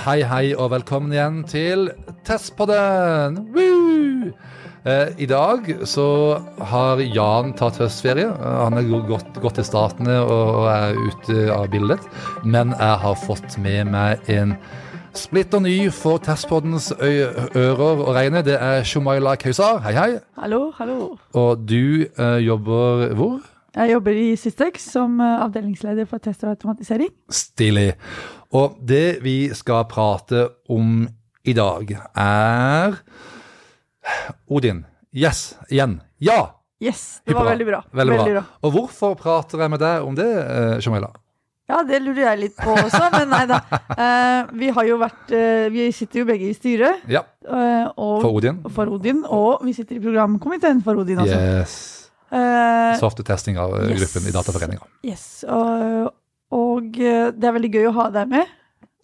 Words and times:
Hei, 0.00 0.22
hei, 0.24 0.54
og 0.56 0.70
velkommen 0.72 1.12
igjen 1.12 1.42
til 1.44 1.90
Testpodden! 2.24 3.34
Woo! 3.52 4.30
Eh, 4.88 5.10
I 5.20 5.26
dag 5.28 5.66
så 5.84 6.06
har 6.70 7.02
Jan 7.04 7.52
tatt 7.58 7.76
høstferie. 7.82 8.30
Han 8.32 8.78
er 8.80 8.88
gått, 9.10 9.36
gått 9.44 9.58
til 9.60 9.66
Statene 9.68 10.16
og 10.24 10.70
er 10.72 10.96
ute 10.96 11.44
av 11.52 11.68
bildet. 11.74 12.08
Men 12.48 12.72
jeg 12.72 12.96
har 13.04 13.20
fått 13.26 13.58
med 13.60 13.92
meg 13.92 14.24
en 14.32 14.56
splitter 15.12 15.60
ny 15.60 15.76
for 15.92 16.24
Testpoddens 16.24 16.94
ører 16.96 17.84
å 18.00 18.16
regne. 18.16 18.40
Det 18.46 18.56
er 18.56 18.80
Shumaila 18.88 19.36
Kausar. 19.36 19.82
Hei, 19.84 19.92
hei. 20.00 20.10
Hallo, 20.40 20.70
hallo. 20.80 21.14
Og 21.36 21.68
du 21.68 22.06
eh, 22.08 22.38
jobber 22.48 23.10
hvor? 23.20 23.40
Jeg 23.76 23.92
jobber 23.92 24.16
i 24.16 24.30
Systex 24.40 24.88
som 24.96 25.20
eh, 25.20 25.42
avdelingsleder 25.44 26.08
for 26.08 26.24
test 26.24 26.48
og 26.48 26.56
automatisering. 26.56 27.12
Stilig. 27.28 27.90
Og 28.52 28.78
det 28.82 29.20
vi 29.22 29.36
skal 29.54 29.84
prate 29.90 30.48
om 30.68 31.04
i 31.46 31.52
dag, 31.56 31.92
er 32.18 32.96
Odin. 34.50 34.84
Yes, 35.14 35.54
igjen. 35.70 36.00
Ja! 36.18 36.56
Yes, 36.80 37.20
det 37.28 37.34
var 37.36 37.44
veldig 37.50 37.66
bra. 37.68 37.82
Veldig 37.92 38.16
bra. 38.32 38.42
Og 38.64 38.72
hvorfor 38.74 39.14
prater 39.20 39.60
jeg 39.60 39.70
med 39.72 39.82
deg 39.82 40.06
om 40.06 40.14
det, 40.16 40.28
Jamila? 40.84 41.10
Ja, 41.70 41.82
det 41.86 42.00
lurer 42.02 42.24
jeg 42.32 42.38
litt 42.40 42.56
på 42.58 42.72
også, 42.72 43.02
men 43.14 43.28
nei 43.30 43.44
da. 43.50 43.60
Eh, 44.00 44.46
vi 44.56 44.70
har 44.72 44.86
jo 44.88 44.94
vært 44.96 45.32
eh, 45.34 45.66
Vi 45.74 45.82
sitter 45.92 46.22
jo 46.22 46.26
begge 46.28 46.46
i 46.48 46.54
styret 46.56 47.02
Ja, 47.10 47.20
eh, 47.44 47.88
og, 48.00 48.22
for 48.22 48.38
Odin. 48.38 48.60
for 48.72 48.88
Odin, 48.94 49.18
og 49.28 49.60
vi 49.66 49.74
sitter 49.76 49.98
i 49.98 50.00
programkomiteen 50.00 50.80
for 50.86 51.02
Odin 51.02 51.20
altså. 51.20 51.36
Yes. 51.36 51.74
Eh, 52.32 52.94
Softetesting 53.02 53.58
av 53.60 53.74
eh, 53.76 53.90
Yes. 53.90 54.00
gruppen 54.00 54.30
i 54.30 54.32
Dataforeninga. 54.38 54.88
yes, 55.04 55.26
og, 55.50 56.14
og 56.80 56.96
eh, 57.00 57.28
det 57.36 57.46
er 57.50 57.54
veldig 57.58 57.70
gøy 57.76 57.86
å 57.92 57.98
ha 58.00 58.08
deg 58.16 58.32
med 58.32 58.56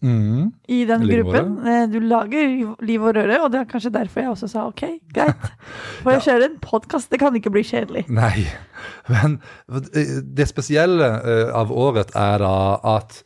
Mm. 0.05 0.51
i 0.69 0.83
den 0.85 1.07
gruppen. 1.09 1.55
Eh, 1.66 1.87
Du 1.89 1.97
lager 2.05 2.75
liv 2.85 3.02
og 3.02 3.15
røre, 3.16 3.39
og 3.43 3.49
det 3.51 3.62
er 3.62 3.65
kanskje 3.71 3.91
derfor 3.95 4.21
jeg 4.21 4.29
også 4.30 4.49
sa 4.52 4.66
ok, 4.69 4.82
greit. 5.13 5.46
For 6.04 6.13
jeg 6.13 6.21
kjører 6.27 6.45
en 6.51 6.59
podkast, 6.60 7.09
det 7.10 7.19
kan 7.23 7.35
ikke 7.35 7.51
bli 7.51 7.63
kjedelig. 7.65 8.04
Nei, 8.13 8.45
men 9.15 9.38
eh, 9.73 10.21
det 10.37 10.47
spesielle 10.52 11.09
av 11.57 11.73
året 11.73 12.13
er 12.15 12.45
da 12.45 12.52
at 12.93 13.23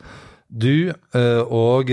du 0.49 0.93
og 1.51 1.91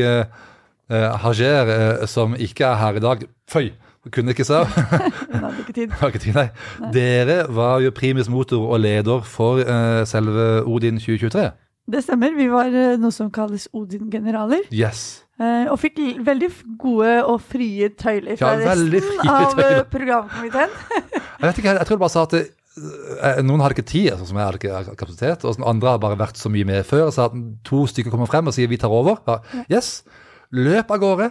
Hajer, 0.87 2.05
som 2.07 2.37
ikke 2.37 2.69
er 2.69 2.79
her 2.79 3.01
i 3.01 3.03
dag 3.03 3.25
Føy! 3.49 3.71
Kunne 4.13 4.31
ikke 4.31 4.45
sa. 4.47 4.61
Hadde 4.69 5.57
ikke 5.65 5.73
tid. 5.75 5.91
Ikke 5.99 6.21
tid, 6.21 6.37
nei. 6.37 6.47
Dere 6.95 7.41
var 7.51 7.81
jo 7.83 7.89
primus 7.91 8.29
motor 8.31 8.61
og 8.71 8.79
leder 8.85 9.25
for 9.27 9.59
selve 10.07 10.61
Odin 10.63 11.01
2023. 11.01 11.49
Det 11.87 12.01
stemmer. 12.03 12.33
Vi 12.35 12.47
var 12.51 12.67
eh, 12.75 12.97
noe 12.99 13.13
som 13.15 13.29
kalles 13.31 13.69
Odin-generaler. 13.75 14.65
Yes. 14.75 15.23
eh, 15.39 15.69
Og 15.71 15.77
fikk 15.79 16.01
veldig 16.27 16.49
gode 16.81 17.13
og 17.23 17.39
frie 17.47 17.87
tøyler 17.95 18.35
fra 18.39 18.53
Ja, 18.59 18.73
resten 18.73 19.31
av 19.31 19.61
eh, 19.63 19.81
programkomiteen. 19.91 20.73
Jeg 21.39 21.45
vet 21.45 21.59
ikke, 21.61 21.73
jeg 21.77 21.85
tror 21.85 21.97
det 21.99 22.01
bare 22.01 22.09
sa 22.15 22.23
at 22.25 22.31
det, 22.33 22.39
noen 23.45 23.61
hadde 23.61 23.75
ikke 23.77 23.85
tid, 23.91 24.07
sånn 24.17 24.25
som 24.31 24.39
jeg 24.39 24.47
hadde 24.47 24.57
ikke 24.57 24.95
kapasitet, 24.97 25.43
og 25.45 25.53
sånn 25.53 25.65
andre 25.69 25.91
har 25.93 25.99
bare 26.01 26.17
vært 26.17 26.39
så 26.41 26.49
mye 26.49 26.65
med 26.65 26.81
før, 26.89 27.11
så 27.13 27.27
at 27.27 27.35
to 27.65 27.83
stykker 27.89 28.09
kommer 28.13 28.25
frem 28.29 28.49
og 28.49 28.55
sier 28.57 28.69
vi 28.71 28.79
tar 28.81 28.89
over. 28.93 29.19
Ja, 29.29 29.35
yes, 29.69 29.99
løp 30.49 30.89
av 30.93 31.01
gårde, 31.03 31.27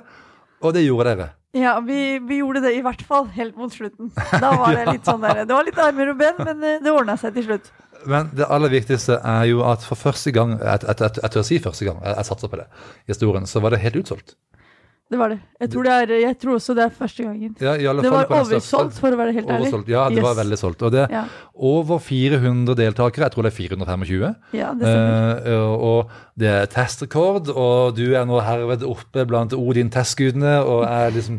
og 0.62 0.76
det 0.78 0.84
gjorde 0.86 1.10
dere. 1.10 1.26
Ja, 1.58 1.74
vi, 1.82 2.20
vi 2.22 2.38
gjorde 2.38 2.62
det 2.68 2.76
i 2.78 2.84
hvert 2.86 3.02
fall 3.08 3.26
helt 3.34 3.58
mot 3.58 3.74
slutten. 3.74 4.12
Da 4.14 4.52
var 4.60 4.78
det 4.78 4.86
litt 4.92 5.06
sånn 5.10 5.22
der 5.26 5.42
Det 5.42 5.54
var 5.56 5.66
litt 5.66 5.78
armer 5.82 6.10
og 6.14 6.18
ben, 6.22 6.38
men 6.46 6.62
det 6.86 6.92
ordna 6.94 7.18
seg 7.18 7.34
til 7.38 7.46
slutt. 7.50 7.70
Men 8.06 8.30
det 8.36 8.48
aller 8.48 8.72
viktigste 8.72 9.20
er 9.22 9.44
jo 9.50 9.62
at 9.68 9.84
for 9.86 9.98
første 9.98 10.32
gang, 10.34 10.56
jeg, 10.60 11.30
tør 11.32 11.46
si 11.46 11.58
første 11.62 11.88
gang, 11.88 12.02
jeg, 12.04 12.16
jeg 12.16 12.28
satser 12.30 12.52
på 12.52 12.60
det, 12.60 12.68
i 13.06 13.14
historien, 13.14 13.46
så 13.50 13.62
var 13.64 13.74
det 13.74 13.82
helt 13.84 13.98
utsolgt. 14.02 14.36
Det 15.06 15.18
var 15.20 15.30
det. 15.30 15.36
Jeg 15.62 15.70
tror, 15.70 15.84
det 15.86 15.92
er, 15.94 16.12
jeg 16.18 16.36
tror 16.42 16.56
også 16.56 16.74
det 16.74 16.82
er 16.82 16.94
første 16.98 17.22
gangen. 17.22 17.52
Ja, 17.62 17.92
Det 17.94 18.10
var 18.10 18.32
oversolgt, 18.40 18.96
for 18.98 19.14
å 19.14 19.18
være 19.20 19.34
helt 19.36 19.46
ærlig. 19.46 19.68
Oversolgt, 19.68 19.90
ja, 19.92 20.08
det 20.10 20.24
var 20.24 20.34
veldig 20.34 20.58
solgt. 20.58 20.82
Og 20.82 20.90
det 20.96 21.04
er 21.04 21.12
Ja, 21.14 21.22
over 21.54 22.00
400 22.02 22.74
deltakere, 22.74 23.28
jeg 23.28 23.34
tror 23.36 23.46
det 23.46 23.52
er 23.52 23.56
425. 23.56 24.34
ja 24.58 24.72
det. 24.74 24.94
Eh, 25.46 25.74
og 25.90 26.10
det 26.34 26.50
er 26.50 26.66
testrekord, 26.66 27.52
og 27.54 27.94
du 27.94 28.02
er 28.16 28.26
nå 28.26 28.40
herved 28.42 28.82
oppe 28.82 29.26
blant 29.30 29.54
Odin-testgudene 29.54 30.58
og 30.64 30.82
er 30.90 31.14
liksom 31.14 31.38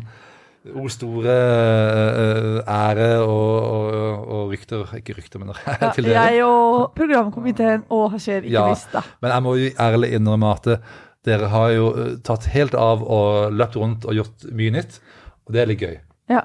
O 0.76 0.88
store 0.92 1.34
eh, 1.34 2.58
ære 2.68 3.08
og, 3.24 3.56
og, 3.68 4.28
og 4.28 4.50
rykter 4.52 4.84
Ikke 4.98 5.14
rykter, 5.18 5.38
men 5.42 5.52
Ja, 5.66 5.90
til 5.96 6.04
dere. 6.08 6.26
jeg 6.32 6.44
og 6.44 6.92
programkomiteen 6.98 7.84
og 7.90 8.10
Hasjer 8.12 8.42
ikke 8.44 8.52
Ja. 8.56 8.68
visst, 8.72 8.90
da. 8.92 9.02
Men 9.22 9.30
jeg 9.36 9.42
må 9.46 9.54
jo 9.58 9.70
ærlig 9.80 10.12
innrømme 10.18 10.52
at 10.56 10.66
eh, 10.74 10.82
dere 11.28 11.48
har 11.52 11.72
jo 11.76 11.88
eh, 11.94 12.12
tatt 12.24 12.46
helt 12.54 12.74
av 12.78 13.02
og 13.02 13.52
løpt 13.52 13.76
rundt 13.80 14.04
og 14.08 14.14
gjort 14.14 14.46
mye 14.52 14.70
nytt. 14.78 15.00
Og 15.48 15.52
det 15.54 15.60
er 15.62 15.66
litt 15.72 15.80
gøy. 15.82 15.96
Ja. 16.28 16.42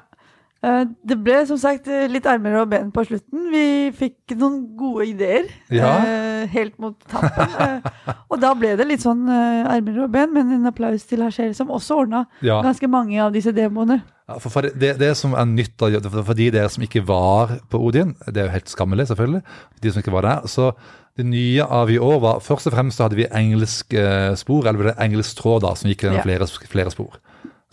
Eh, 0.64 0.86
Det 1.04 1.18
ble 1.24 1.42
som 1.48 1.58
sagt 1.60 1.88
eh, 1.92 2.06
litt 2.12 2.26
armer 2.30 2.56
og 2.62 2.70
ben 2.72 2.92
på 2.96 3.04
slutten. 3.08 3.50
Vi 3.52 3.92
fikk 3.96 4.36
noen 4.40 4.62
gode 4.80 5.08
ideer 5.12 5.50
Ja. 5.72 5.98
eh, 6.08 6.48
helt 6.54 6.80
mot 6.80 6.96
tampen. 7.12 7.50
Eh, 7.64 8.14
og 8.34 8.40
da 8.42 8.54
ble 8.58 8.74
det 8.80 8.88
litt 8.88 9.04
sånn 9.04 9.28
eh, 9.30 9.68
armer 9.76 10.02
og 10.06 10.12
ben, 10.12 10.32
men 10.34 10.52
en 10.56 10.66
applaus 10.72 11.04
til 11.08 11.22
Hasjer, 11.24 11.54
som 11.56 11.70
også 11.72 12.00
ordna 12.04 12.26
Ja. 12.42 12.62
ganske 12.66 12.88
mange 12.90 13.20
av 13.22 13.32
disse 13.36 13.52
demoene. 13.56 14.02
Ja, 14.30 14.38
for, 14.40 14.50
for 14.54 14.62
det, 14.64 14.94
det 15.02 15.10
som 15.20 15.34
er 15.36 15.46
nytt 15.50 15.74
for, 15.78 16.34
de 16.38 16.46
dere 16.56 16.70
som 16.72 16.84
ikke 16.86 17.02
var 17.08 17.58
på 17.70 17.80
Odin, 17.84 18.14
det 18.30 18.38
er 18.40 18.46
jo 18.48 18.54
helt 18.54 18.72
skammelig 18.72 19.10
selvfølgelig, 19.10 19.42
de 19.84 19.92
som 19.92 20.00
ikke 20.04 20.14
var 20.16 20.22
der, 20.30 20.48
så 20.48 20.70
det 21.20 21.26
nye 21.28 21.62
av 21.68 21.92
i 21.94 22.00
år 22.02 22.22
var, 22.24 22.40
først 22.42 22.70
og 22.72 22.74
fremst 22.74 22.98
så 22.98 23.06
hadde 23.06 23.20
vi 23.20 23.28
engelsk 23.30 23.94
eh, 24.00 24.32
spor, 24.40 24.66
eller 24.66 24.88
det 24.94 24.96
engelsk 25.04 25.38
tråd 25.42 25.62
da, 25.68 25.74
som 25.78 25.92
gikk 25.92 26.06
gjennom 26.08 26.24
flere, 26.26 26.48
flere 26.72 26.94
spor. 26.96 27.20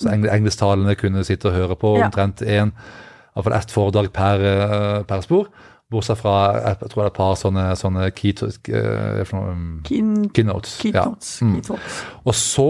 Så 0.00 0.10
eng, 0.12 0.26
engelsktalene 0.28 0.96
kunne 0.98 1.22
sitte 1.24 1.48
og 1.48 1.56
høre 1.56 1.76
på 1.80 1.94
omtrent 2.10 2.42
en, 2.42 2.74
i 2.74 3.32
hvert 3.38 3.46
fall 3.46 3.56
ett 3.60 3.70
foredrag 3.72 4.10
per, 4.12 4.44
eh, 4.50 5.02
per 5.08 5.22
spor, 5.24 5.48
bortsett 5.90 6.18
fra, 6.20 6.34
jeg 6.60 6.90
tror 6.90 7.00
det 7.00 7.06
er 7.06 7.12
et 7.14 7.16
par 7.22 7.38
sånne, 7.40 7.64
sånne 7.80 8.10
key, 8.14 8.34
to- 8.36 8.50
eh, 8.74 9.22
Kin, 9.88 10.12
keynotes. 10.34 10.76
ja. 10.84 11.06
Mm. 11.06 11.56
keynotes. 11.62 12.02
Og 12.26 12.34
så 12.34 12.68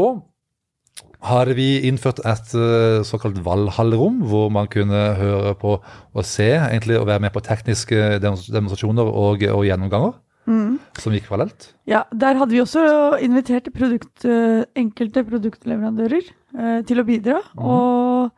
har 1.20 1.50
vi 1.56 1.68
innført 1.88 2.22
et 2.24 2.54
eh, 2.56 3.02
såkalt 3.04 3.40
Valhall-rom, 3.44 4.22
hvor 4.28 4.48
man 4.52 4.70
kunne 4.72 5.02
høre 5.18 5.54
på 5.60 5.76
og 5.80 6.24
se, 6.24 6.48
egentlig, 6.56 6.98
og 7.00 7.06
være 7.10 7.20
med 7.26 7.34
på 7.34 7.42
tekniske 7.44 8.18
demonstrasjoner 8.22 9.04
og, 9.04 9.44
og 9.52 9.64
gjennomganger, 9.68 10.18
Mm. 10.50 10.78
som 10.98 11.12
gikk 11.12 11.28
parallelt. 11.28 11.74
Ja, 11.86 12.00
der 12.16 12.38
hadde 12.40 12.50
vi 12.50 12.62
også 12.62 12.82
invitert 13.22 13.68
produkt, 13.76 14.24
eh, 14.24 14.64
enkelte 14.74 15.22
produktleverandører 15.28 16.24
eh, 16.24 16.80
til 16.88 16.98
å 16.98 17.04
bidra. 17.06 17.36
Mm. 17.54 17.66
Og 17.68 18.30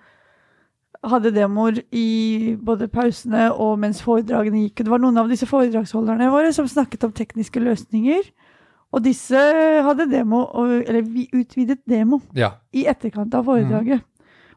hadde 1.08 1.32
demoer 1.34 1.80
i 1.94 2.54
både 2.62 2.88
pausene 2.92 3.48
og 3.54 3.78
mens 3.82 4.02
foredragene 4.04 4.66
gikk. 4.66 4.84
Det 4.84 4.92
var 4.92 5.02
noen 5.02 5.18
av 5.22 5.30
disse 5.30 5.48
foredragsholderne 5.48 6.30
våre 6.30 6.52
som 6.54 6.68
snakket 6.68 7.06
om 7.08 7.14
tekniske 7.16 7.62
løsninger. 7.62 8.28
Og 8.92 9.02
disse 9.02 9.38
hadde 9.86 10.04
demo, 10.10 10.44
eller 10.68 11.02
vi 11.02 11.28
utvidet 11.32 11.80
demo 11.88 12.20
Ja. 12.36 12.50
i 12.74 12.84
etterkant 12.86 13.34
av 13.34 13.46
foredraget. 13.46 14.02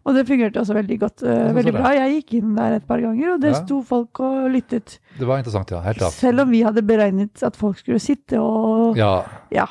Og 0.06 0.14
det 0.14 0.28
fungerte 0.28 0.60
også 0.62 0.76
veldig 0.76 1.00
godt. 1.02 1.24
Uh, 1.24 1.54
veldig 1.56 1.72
bra. 1.74 1.94
Jeg 1.96 2.12
gikk 2.20 2.34
inn 2.38 2.52
der 2.54 2.76
et 2.78 2.84
par 2.86 3.00
ganger, 3.02 3.34
og 3.34 3.40
det 3.42 3.54
Ja. 3.56 3.62
sto 3.64 3.82
folk 3.82 4.20
og 4.20 4.52
lyttet. 4.54 5.00
Det 5.18 5.26
var 5.26 5.40
interessant, 5.40 5.72
ja. 5.72 5.80
Helt 5.82 5.98
klart. 5.98 6.14
Selv 6.14 6.42
om 6.42 6.52
vi 6.52 6.62
hadde 6.62 6.84
beregnet 6.86 7.42
at 7.42 7.56
folk 7.56 7.80
skulle 7.80 8.00
sitte 8.00 8.38
og 8.38 8.96
Ja. 8.98 9.24
ja. 9.52 9.66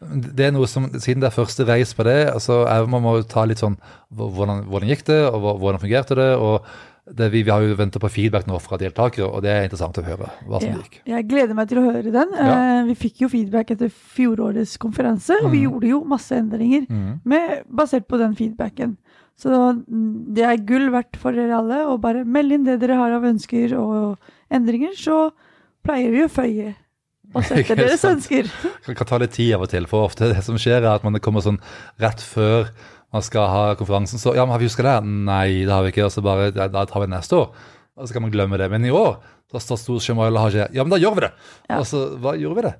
Det 0.00 0.40
er 0.46 0.50
noe 0.52 0.66
som, 0.66 0.86
Siden 0.96 1.20
det 1.20 1.28
er 1.28 1.36
første 1.44 1.64
reis 1.66 1.92
på 1.94 2.04
det, 2.04 2.32
altså, 2.32 2.64
man 2.88 3.02
må 3.02 3.16
jo 3.18 3.22
ta 3.22 3.44
litt 3.44 3.58
sånn 3.58 3.76
Hvordan, 4.12 4.64
hvordan 4.64 4.88
gikk 4.88 5.04
det, 5.04 5.18
og 5.32 5.60
hvordan 5.60 5.80
fungerte 5.80 6.14
det? 6.16 6.36
og 6.36 6.62
det, 7.16 7.28
vi, 7.32 7.42
vi 7.42 7.50
har 7.50 7.62
jo 7.64 7.74
ventet 7.78 8.00
på 8.02 8.08
feedback 8.12 8.46
nå 8.46 8.58
fra 8.62 8.76
deltakere, 8.80 9.26
og 9.26 9.42
det 9.42 9.50
er 9.50 9.64
interessant 9.66 9.98
å 9.98 10.04
høre 10.06 10.28
hva 10.46 10.60
som 10.60 10.70
Ja. 10.70 10.76
gikk. 10.78 11.00
Jeg 11.10 11.28
gleder 11.28 11.54
meg 11.58 11.68
til 11.68 11.78
å 11.80 11.84
høre 11.86 12.12
den. 12.14 12.34
Ja. 12.36 12.80
Eh, 12.80 12.82
vi 12.90 12.94
fikk 12.94 13.22
jo 13.24 13.28
feedback 13.32 13.70
etter 13.74 13.88
fjorårets 13.90 14.76
konferanse, 14.78 15.36
og 15.42 15.50
vi 15.50 15.62
Mhm. 15.64 15.70
gjorde 15.70 15.88
jo 15.90 16.00
masse 16.04 16.32
endringer 16.36 16.86
mm. 16.88 17.20
med, 17.24 17.64
basert 17.70 18.06
på 18.08 18.18
den 18.18 18.34
feedbacken. 18.36 18.96
Så 19.40 19.48
mm, 19.88 20.34
det 20.34 20.44
er 20.44 20.56
gull 20.68 20.90
verdt 20.92 21.16
for 21.16 21.32
dere 21.32 21.56
alle. 21.56 21.86
Og 21.88 22.00
bare 22.02 22.24
meld 22.28 22.52
inn 22.52 22.64
det 22.64 22.78
dere 22.82 22.96
har 22.98 23.10
av 23.16 23.22
ønsker 23.24 23.72
og 23.78 24.18
endringer, 24.52 24.92
så 24.94 25.30
pleier 25.82 26.10
vi 26.12 26.24
å 26.26 26.28
føye 26.28 26.74
Ikke 27.30 27.60
etter 27.62 27.76
deres 27.78 28.02
ønsker. 28.04 28.48
Det 28.86 28.96
kan 28.98 29.06
ta 29.06 29.16
litt 29.22 29.30
tid 29.36 29.54
av 29.54 29.62
og 29.62 29.68
til, 29.70 29.86
for 29.86 30.08
ofte 30.08 30.32
det 30.34 30.42
som 30.42 30.56
skjer 30.58 30.82
er 30.82 30.94
at 30.96 31.04
man 31.06 31.14
kommer 31.22 31.40
sånn 31.44 31.60
rett 32.02 32.18
før 32.20 32.72
man 33.12 33.22
skal 33.26 33.48
ha 33.50 33.62
konferansen, 33.74 34.18
så 34.22 34.34
ja, 34.36 34.44
men 34.46 34.52
har 34.54 34.60
vi 34.62 34.68
huska 34.68 34.84
det? 34.86 34.96
Nei, 35.06 35.64
det 35.66 35.72
har 35.74 35.82
vi 35.82 35.90
ikke. 35.94 36.04
Og 36.06 36.12
så 36.14 36.22
bare, 36.22 36.50
da, 36.54 36.68
da 36.70 36.84
tar 36.86 37.02
vi 37.04 37.10
neste 37.10 37.36
år. 37.40 37.48
Og 37.98 38.06
så 38.08 38.14
kan 38.14 38.22
man 38.22 38.30
glemme 38.32 38.58
det. 38.60 38.68
Men 38.70 38.84
i 38.86 38.92
år, 38.94 39.16
da 39.50 39.58
står 39.60 39.80
stor 39.82 39.98
Shemail 40.00 40.36
og 40.38 40.44
Haji 40.46 40.68
Ja, 40.76 40.84
men 40.86 40.90
da 40.94 40.98
gjør 41.02 41.16
vi 41.18 41.24
det! 41.26 41.32
Ja. 41.68 41.80
Og 41.82 41.86
så, 41.90 42.04
hva 42.22 42.36
gjorde 42.38 42.60
vi 42.60 42.66
det? 42.68 42.74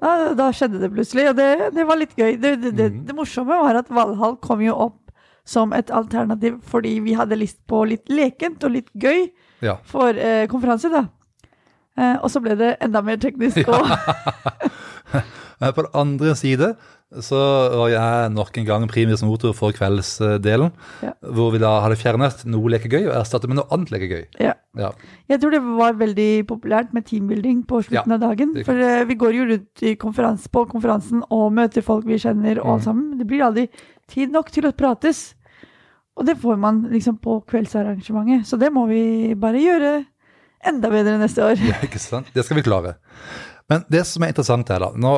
Da, 0.00 0.10
da 0.36 0.46
skjedde 0.56 0.78
det 0.80 0.90
plutselig, 0.94 1.26
og 1.32 1.36
det, 1.36 1.48
det 1.76 1.84
var 1.88 1.98
litt 2.00 2.12
gøy. 2.16 2.36
Det, 2.40 2.54
det, 2.62 2.70
det, 2.76 2.90
Mhm. 2.92 3.00
det 3.08 3.16
morsomme 3.16 3.56
var 3.64 3.76
at 3.80 3.88
Valhall 3.92 4.36
kom 4.40 4.60
jo 4.64 4.74
opp 4.88 4.96
som 5.44 5.72
et 5.76 5.90
alternativ 5.90 6.60
fordi 6.68 6.98
vi 7.04 7.14
hadde 7.16 7.36
lyst 7.40 7.58
på 7.68 7.82
litt 7.88 8.08
lekent 8.12 8.62
og 8.64 8.70
litt 8.76 8.88
gøy 8.94 9.30
Ja. 9.64 9.78
for 9.84 10.08
eh, 10.16 10.46
konferanse, 10.48 10.88
da. 10.92 11.06
Eh, 12.00 12.16
og 12.22 12.30
så 12.32 12.40
ble 12.40 12.54
det 12.56 12.76
enda 12.80 13.02
mer 13.04 13.16
teknisk. 13.20 13.64
Og, 13.68 13.88
Men 13.88 14.69
på 15.76 15.84
den 15.84 15.92
andre 16.00 16.32
side 16.38 16.70
så 17.20 17.36
var 17.74 17.88
jeg 17.90 18.30
nok 18.32 18.54
en 18.60 18.66
gang 18.68 18.84
primus 18.88 19.20
motor 19.26 19.50
for 19.52 19.74
kveldsdelen. 19.74 20.68
Ja. 21.02 21.10
Hvor 21.26 21.50
vi 21.50 21.58
da 21.58 21.72
hadde 21.82 21.96
fjernet 21.98 22.44
noe 22.46 22.70
lekegøy 22.70 23.08
og 23.08 23.16
erstattet 23.18 23.50
med 23.50 23.58
noe 23.58 23.66
annet 23.74 23.90
lekegøy. 23.90 24.22
Ja. 24.38 24.52
Ja. 24.78 24.92
Jeg 25.28 25.40
tror 25.42 25.50
det 25.56 25.60
var 25.66 25.96
veldig 25.98 26.28
populært 26.46 26.92
med 26.94 27.08
teambuilding 27.10 27.64
på 27.66 27.80
slutten 27.82 28.14
Ja, 28.14 28.16
av 28.16 28.22
dagen. 28.22 28.54
For 28.64 28.78
uh, 28.78 29.02
vi 29.10 29.16
går 29.18 29.34
jo 29.40 29.48
rundt 29.50 29.82
i 29.90 29.96
konferans, 29.98 30.46
på 30.54 30.62
konferansen 30.70 31.24
og 31.34 31.48
møter 31.58 31.82
folk 31.82 32.06
vi 32.06 32.20
kjenner, 32.22 32.62
og 32.62 32.76
alt 32.76 32.84
Mm. 32.84 32.86
sammen. 32.86 33.18
Det 33.18 33.26
blir 33.26 33.42
aldri 33.42 33.66
tid 34.08 34.30
nok 34.30 34.50
til 34.54 34.70
å 34.70 34.72
prates. 34.72 35.34
Og 36.16 36.24
det 36.30 36.38
får 36.38 36.56
man 36.62 36.84
liksom 36.94 37.18
på 37.18 37.40
kveldsarrangementet. 37.50 38.46
Så 38.46 38.56
det 38.58 38.70
må 38.72 38.86
vi 38.86 39.34
bare 39.34 39.58
gjøre 39.58 39.92
enda 40.70 40.88
bedre 40.94 41.18
neste 41.18 41.42
år. 41.42 41.58
Ja, 41.74 41.82
ikke 41.82 41.98
sant? 41.98 42.30
Det 42.34 42.44
skal 42.46 42.60
vi 42.62 42.66
klare. 42.70 42.94
Men 43.70 43.82
det 43.90 44.06
som 44.06 44.22
er 44.22 44.30
interessant 44.30 44.68
her, 44.70 44.78
da 44.86 44.92
nå, 44.94 45.12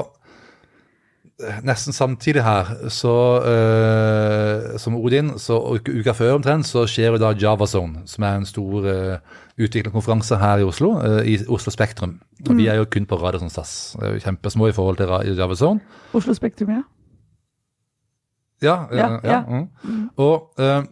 Nesten 1.66 1.94
samtidig 1.96 2.42
her, 2.44 2.68
så 2.92 3.12
uh, 3.42 4.74
som 4.78 4.94
Odin, 4.94 5.32
så 5.42 5.56
uka, 5.74 6.12
før 6.14 6.36
omtrent, 6.36 6.68
så 6.68 6.84
skjer 6.86 7.16
jo 7.16 7.20
da 7.22 7.32
JavaZone, 7.34 8.04
som 8.06 8.26
er 8.28 8.36
en 8.38 8.46
stor 8.46 8.86
uh, 8.86 9.40
utviklingskonferanse 9.58 10.38
her 10.38 10.62
i 10.62 10.66
Oslo, 10.68 10.92
uh, 11.00 11.18
i 11.26 11.40
Oslo 11.50 11.72
Spektrum. 11.74 12.20
Og 12.46 12.54
vi 12.58 12.68
er 12.70 12.78
jo 12.78 12.86
kun 12.90 13.08
på 13.10 13.18
Radisson 13.18 13.50
SAS. 13.50 13.96
Det 13.98 14.06
er 14.06 14.16
jo 14.18 14.24
kjempesmå 14.28 14.70
i 14.70 14.76
forhold 14.76 15.02
til 15.02 15.34
JavaZone. 15.40 15.82
Oslo 16.14 16.36
Spektrum, 16.38 16.76
ja. 16.76 16.84
Ja, 18.62 18.76
ja, 18.92 19.08
Ja, 19.24 19.30
ja. 19.30 19.40
Mm. 19.82 20.10
Og 20.16 20.54
eh, 20.62 20.84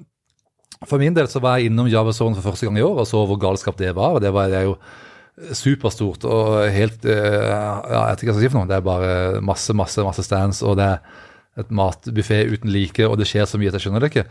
for 0.88 0.98
min 0.98 1.14
del 1.16 1.28
så 1.30 1.42
var 1.42 1.58
jeg 1.58 1.70
innom 1.70 1.88
JavaZone 1.90 2.34
for 2.38 2.50
første 2.50 2.66
gang 2.66 2.80
i 2.80 2.84
år 2.84 3.02
og 3.02 3.06
så 3.06 3.22
hvor 3.26 3.38
galskap 3.38 3.78
det 3.78 3.94
var. 3.94 4.16
og 4.16 4.20
Det 4.20 4.32
var 4.34 4.48
er 4.48 4.66
jo 4.66 4.76
superstort 5.56 6.24
og 6.28 6.68
helt 6.74 7.04
eh, 7.08 7.40
ja, 7.48 7.80
Jeg 7.88 8.04
vet 8.10 8.22
ikke 8.22 8.32
hva 8.32 8.34
jeg 8.34 8.38
skal 8.38 8.44
si 8.44 8.52
for 8.52 8.60
noe. 8.60 8.68
Det 8.70 8.76
er 8.78 8.86
bare 8.86 9.40
masse, 9.44 9.74
masse, 9.76 10.04
masse 10.06 10.24
stands, 10.26 10.62
og 10.62 10.76
det 10.80 10.86
er 10.94 11.00
et 11.60 11.70
matbuffé 11.74 12.38
uten 12.48 12.70
like, 12.72 13.02
og 13.04 13.16
det 13.18 13.26
skjer 13.28 13.44
så 13.50 13.58
mye 13.58 13.68
at 13.72 13.74
jeg 13.76 13.82
skjønner 13.86 14.04
det 14.04 14.10
ikke. 14.12 14.22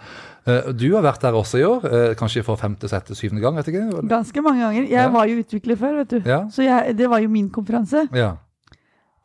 Eh, 0.50 0.70
du 0.74 0.86
har 0.96 1.04
vært 1.04 1.22
der 1.26 1.36
også 1.38 1.60
i 1.60 1.66
år, 1.68 1.84
eh, 1.90 2.14
kanskje 2.18 2.44
for 2.48 2.58
femte, 2.58 2.88
sjette, 2.90 3.14
syvende 3.18 3.42
gang? 3.44 3.58
vet 3.60 3.68
ikke? 3.74 4.04
Ganske 4.10 4.42
mange 4.46 4.62
ganger. 4.64 4.86
Jeg 4.88 4.92
Ja. 5.04 5.10
var 5.14 5.28
jo 5.28 5.42
utvikler 5.44 5.78
før, 5.78 5.98
vet 6.04 6.14
du. 6.16 6.22
Ja. 6.30 6.44
Så 6.50 6.64
jeg, 6.64 6.96
det 6.98 7.10
var 7.12 7.20
jo 7.20 7.30
min 7.30 7.50
konferanse. 7.50 8.06
Ja. 8.16 8.36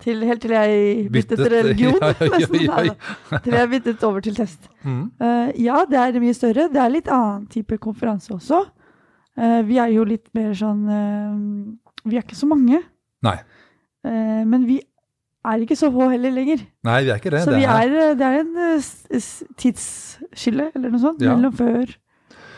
Til, 0.03 0.21
helt 0.27 0.43
til 0.43 0.51
jeg 0.51 1.07
byttet, 1.15 1.39
Byttet, 1.39 1.53
religion. 1.63 1.95
nesten. 2.03 2.97
Til 3.45 3.53
jeg 3.55 3.71
byttet 3.71 4.03
over 4.05 4.21
til 4.21 4.35
test. 4.37 4.67
Mm. 4.83 5.05
Uh, 5.23 5.53
ja, 5.63 5.85
det 5.89 5.97
er 6.03 6.19
mye 6.21 6.35
større. 6.35 6.67
Det 6.75 6.81
er 6.83 6.91
litt 6.93 7.09
annen 7.09 7.47
type 7.49 7.79
konferanse 7.79 8.35
også. 8.35 8.65
Eh, 9.37 9.63
vi 9.67 9.79
er 9.83 9.91
jo 9.95 10.05
litt 10.07 10.29
mer 10.35 10.53
sånn 10.55 10.85
eh, 10.89 12.09
Vi 12.11 12.17
er 12.19 12.23
ikke 12.23 12.37
så 12.39 12.47
mange. 12.47 12.83
Nei. 13.25 13.37
Eh, 14.07 14.43
men 14.47 14.67
vi 14.69 14.79
er 15.45 15.61
ikke 15.65 15.77
så 15.77 15.91
få 15.93 16.07
heller 16.13 16.31
lenger. 16.33 16.63
Nei, 16.87 17.03
vi 17.05 17.11
er 17.11 17.19
ikke 17.21 17.31
det. 17.35 17.43
så 17.45 17.51
det 17.53 17.59
vi 17.61 17.65
er- 17.65 17.95
er, 17.95 18.15
det 18.15 18.25
er 18.25 18.39
en 18.41 18.81
tidsskille, 19.61 20.71
eller 20.75 20.91
noe 20.95 21.01
sånt, 21.03 21.21
Ja. 21.23 21.35
mellom 21.37 21.53
før 21.57 21.95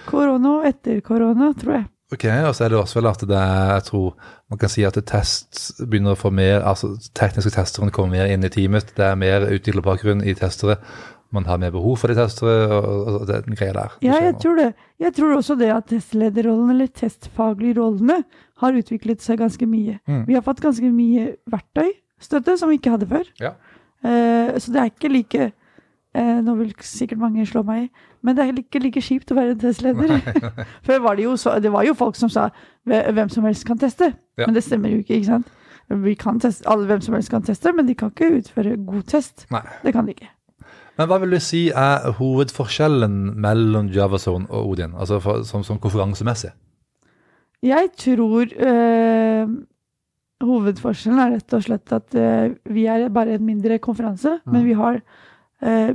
korona 0.06 0.58
og 0.60 0.66
etter 0.66 1.00
korona, 1.02 1.52
tror 1.54 1.72
jeg. 1.80 1.86
Ok, 2.12 2.24
og 2.46 2.54
så 2.54 2.64
er 2.64 2.68
det 2.70 2.78
også 2.78 3.00
vel 3.00 3.06
at 3.10 3.18
det 3.26 3.36
er, 3.36 3.72
jeg 3.74 3.82
tror 3.88 4.14
man 4.48 4.58
kan 4.58 4.68
si 4.68 4.84
at 4.86 4.94
test 5.06 5.72
begynner 5.90 6.14
å 6.14 6.20
få 6.20 6.30
mer, 6.32 6.60
altså 6.62 6.92
tekniske 7.18 7.50
testere 7.50 7.90
kommer 7.90 8.10
mer 8.14 8.26
inn 8.30 8.44
i 8.44 8.48
teamet, 8.48 8.92
det 8.94 9.04
er 9.04 9.16
mer 9.18 9.40
utviklerbakgrunn 9.50 10.22
i 10.24 10.34
testere, 10.34 10.78
man 11.34 11.46
har 11.48 11.58
mer 11.58 11.72
behov 11.74 11.98
for 12.00 12.12
de 12.12 12.16
testere, 12.18 12.68
og, 12.70 13.20
og, 13.20 13.26
den 13.28 13.58
greia 13.58 13.74
der. 13.74 13.94
Ja, 14.04 14.18
jeg 14.22 14.36
tror 14.42 14.58
det. 14.60 14.70
Jeg 15.02 15.14
tror 15.16 15.36
også 15.36 15.56
det 15.58 15.70
at 15.74 15.88
testlederrollen, 15.90 16.70
eller 16.74 16.86
testfaglige 16.86 17.80
rollene, 17.80 18.22
har 18.62 18.78
utviklet 18.78 19.22
seg 19.24 19.40
ganske 19.42 19.68
mye. 19.68 19.98
Mm. 20.08 20.24
Vi 20.28 20.36
har 20.36 20.44
fått 20.46 20.62
ganske 20.64 20.90
mye 20.92 21.34
verktøystøtte 21.52 22.56
som 22.60 22.72
vi 22.72 22.78
ikke 22.80 22.94
hadde 22.94 23.08
før. 23.10 23.28
Ja. 23.42 23.52
Eh, 24.06 24.56
så 24.60 24.72
det 24.72 24.80
er 24.80 24.90
ikke 24.92 25.10
like 25.10 25.46
eh, 25.50 26.38
Nå 26.44 26.54
vil 26.58 26.72
sikkert 26.84 27.20
mange 27.20 27.46
slå 27.48 27.62
meg 27.66 27.86
i, 27.86 27.90
men 28.22 28.36
det 28.36 28.44
er 28.44 28.60
ikke 28.60 28.82
like 28.84 29.02
kjipt 29.02 29.32
å 29.32 29.38
være 29.38 29.58
testleder. 29.60 30.14
Før 30.86 31.02
var 31.04 31.16
det 31.16 31.24
jo 31.24 31.36
så 31.40 31.56
Det 31.62 31.72
var 31.72 31.86
jo 31.88 31.94
folk 31.96 32.18
som 32.18 32.30
sa 32.32 32.48
hvem 32.86 33.28
som 33.32 33.46
helst 33.48 33.66
kan 33.66 33.80
teste, 33.80 34.12
Ja. 34.36 34.46
men 34.46 34.54
det 34.54 34.64
stemmer 34.64 34.92
jo 34.92 35.00
ikke, 35.02 35.16
ikke 35.16 35.32
sant? 35.32 35.52
Vi 35.88 36.14
kan 36.18 36.40
teste, 36.42 36.66
alle 36.68 36.86
hvem 36.88 37.02
som 37.02 37.14
helst 37.14 37.30
kan 37.30 37.44
teste, 37.46 37.72
men 37.72 37.86
de 37.86 37.94
kan 37.98 38.10
ikke 38.10 38.40
utføre 38.40 38.76
god 38.76 39.06
test. 39.10 39.46
Nei. 39.54 39.62
Det 39.84 39.92
kan 39.94 40.06
de 40.06 40.16
ikke. 40.16 40.30
Men 40.96 41.08
hva 41.10 41.18
vil 41.20 41.34
du 41.36 41.40
si 41.44 41.66
er 41.76 42.10
hovedforskjellen 42.18 43.16
mellom 43.44 43.88
JavaZone 43.92 44.48
og 44.48 44.70
Odin, 44.72 44.94
altså 44.96 45.18
for, 45.20 45.42
som, 45.44 45.64
som 45.66 45.78
konferansemessig? 45.82 46.50
Jeg 47.62 47.90
tror 47.98 48.46
øh, 48.56 49.48
hovedforskjellen 50.46 51.20
er 51.20 51.34
rett 51.36 51.56
og 51.56 51.64
slett 51.66 51.92
at 51.96 52.14
øh, 52.16 52.56
vi 52.72 52.86
er 52.88 53.08
bare 53.12 53.36
en 53.36 53.44
mindre 53.46 53.78
konferanse, 53.78 54.38
Mm. 54.44 54.52
men 54.52 54.64
vi 54.64 54.72
har 54.72 55.00
øh, 55.64 55.94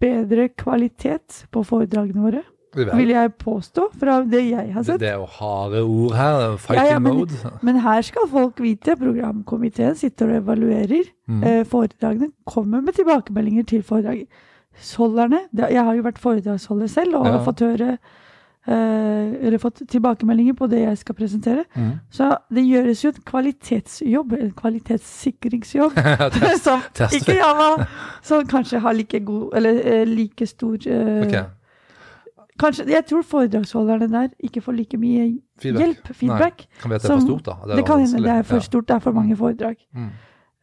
bedre 0.00 0.48
kvalitet 0.48 1.46
på 1.50 1.62
foredragene 1.62 2.22
våre, 2.22 2.42
vil 2.76 3.08
jeg 3.08 3.32
påstå, 3.38 3.86
fra 3.98 4.18
det 4.24 4.42
jeg 4.50 4.72
har 4.74 4.82
sett. 4.84 5.00
det 5.00 5.08
er 5.08 5.16
jo 5.18 5.26
harde 5.26 5.82
ord 5.82 6.12
her, 6.14 6.56
fighting 6.56 6.84
Ja, 6.86 6.92
ja, 6.92 6.98
men- 6.98 7.16
mode. 7.16 7.32
Men 7.62 7.76
her 7.80 8.02
skal 8.02 8.28
folk 8.28 8.60
vite, 8.60 8.96
programkomiteen 8.96 9.94
sitter 9.96 10.26
og 10.34 10.42
evaluerer 10.44 11.04
Mm. 11.28 11.42
eh, 11.44 11.64
foredragene, 11.64 12.30
kommer 12.46 12.80
med 12.82 12.94
tilbakemeldinger 12.94 13.66
til 13.66 13.82
foredragsholderne. 13.82 15.40
Jeg 15.56 15.82
har 15.84 15.94
jo 15.96 16.02
vært 16.02 16.18
foredragsholder 16.22 16.88
selv 16.88 17.14
og 17.16 17.26
Ja. 17.26 17.32
har 17.38 17.44
fått 17.44 17.60
høre 17.60 17.98
eh, 18.68 19.46
eller 19.46 19.58
fått 19.58 19.86
tilbakemeldinger 19.86 20.52
på 20.58 20.68
det 20.68 20.80
jeg 20.80 20.98
skal 20.98 21.14
presentere. 21.14 21.64
Mm. 21.76 22.00
Så 22.10 22.36
det 22.50 22.64
gjøres 22.66 23.00
jo 23.04 23.10
en 23.10 23.22
kvalitetsjobb, 23.22 24.32
en 24.40 24.50
kvalitetssikringsjobb, 24.50 25.92
som 26.64 26.80
test. 26.92 27.14
ikke 27.14 27.36
Java 27.38 27.86
som 28.22 28.44
kanskje 28.46 28.80
har 28.80 28.92
like 28.98 29.20
god, 29.24 29.54
eller 29.54 29.78
eh, 29.86 30.04
like 30.04 30.46
stor 30.46 30.76
eh, 30.84 31.22
Ok, 31.26 31.36
Kanskje, 32.58 32.86
Jeg 32.88 33.04
tror 33.06 33.22
foredragsholderne 33.22 34.08
der 34.12 34.28
ikke 34.40 34.60
får 34.60 34.72
like 34.72 34.96
mye 34.96 35.38
feedback. 35.58 35.82
hjelp, 35.82 36.06
feedback. 36.14 36.56
Nei, 36.66 36.80
kan 36.80 36.90
vi 36.90 36.94
at 36.94 37.02
det 37.02 37.10
er 37.10 37.14
for 37.14 37.26
stort 37.26 37.44
da? 37.46 37.56
Det, 37.76 37.86
kan 37.86 38.00
hende 38.00 38.22
det 38.22 38.30
er 38.32 38.42
for 38.42 38.58
stort, 38.60 38.88
det 38.88 38.94
er 38.96 38.98
for 38.98 39.12
mange 39.12 39.36
foredrag. 39.36 39.76
Mm. 39.94 40.10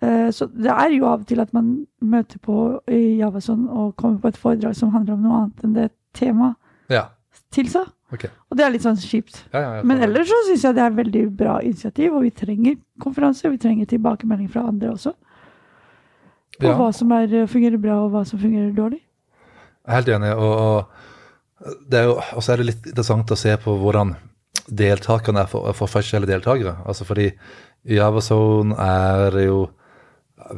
Uh, 0.04 0.32
Så 0.32 0.48
det 0.52 0.72
er 0.72 0.90
jo 0.98 1.06
av 1.06 1.20
og 1.22 1.28
til 1.28 1.40
at 1.40 1.54
man 1.54 1.86
møter 2.02 2.40
på 2.40 2.80
i 2.92 3.18
Javason 3.18 3.68
og 3.70 3.96
kommer 3.96 4.20
på 4.20 4.28
et 4.28 4.38
foredrag 4.38 4.76
som 4.76 4.90
handler 4.92 5.14
om 5.14 5.22
noe 5.22 5.42
annet 5.42 5.64
enn 5.64 5.76
det 5.76 5.92
temaet 6.14 6.56
Ja, 6.90 7.06
tilsa. 7.52 7.86
Okay. 8.14 8.30
Og 8.50 8.58
det 8.58 8.66
er 8.66 8.70
litt 8.70 8.84
sånn 8.86 8.98
kjipt. 9.00 9.40
Ja, 9.54 9.60
ja, 9.60 9.84
Men 9.84 10.02
ellers 10.06 10.28
så 10.30 10.40
syns 10.48 10.64
jeg 10.64 10.76
det 10.76 10.84
er 10.84 10.90
veldig 10.98 11.24
bra 11.38 11.60
initiativ, 11.62 12.14
og 12.14 12.22
vi 12.22 12.30
trenger 12.30 12.76
konferanser. 13.02 13.50
Vi 13.50 13.58
trenger 13.58 13.86
tilbakemelding 13.90 14.52
fra 14.54 14.68
andre 14.70 14.92
også. 14.92 15.14
På 16.62 16.76
hva 16.78 16.92
som 16.94 17.12
er, 17.12 17.48
fungerer 17.50 17.82
bra, 17.82 18.04
og 18.04 18.12
hva 18.14 18.22
som 18.26 18.40
fungerer 18.40 18.70
dårlig. 18.76 19.00
Jeg 19.84 19.90
er 19.90 19.96
helt 19.98 20.12
enig. 20.14 20.30
Og, 20.36 20.54
og 20.62 20.86
det 21.90 22.00
er 22.00 22.10
jo 22.10 22.18
også 22.36 22.54
er 22.54 22.62
det 22.62 22.70
litt 22.70 22.88
interessant 22.92 23.32
å 23.32 23.40
se 23.40 23.54
på 23.64 23.76
hvordan 23.80 24.16
deltakerne 24.68 25.44
er 25.44 25.50
for, 25.52 25.72
for 25.76 25.92
forskjellige 25.92 26.32
deltakere. 26.36 26.76
Altså 26.88 27.08
fordi 27.08 27.30
i 27.84 27.98
JavaZone 27.98 28.76
er 28.80 29.36
det 29.36 29.46
jo 29.48 29.64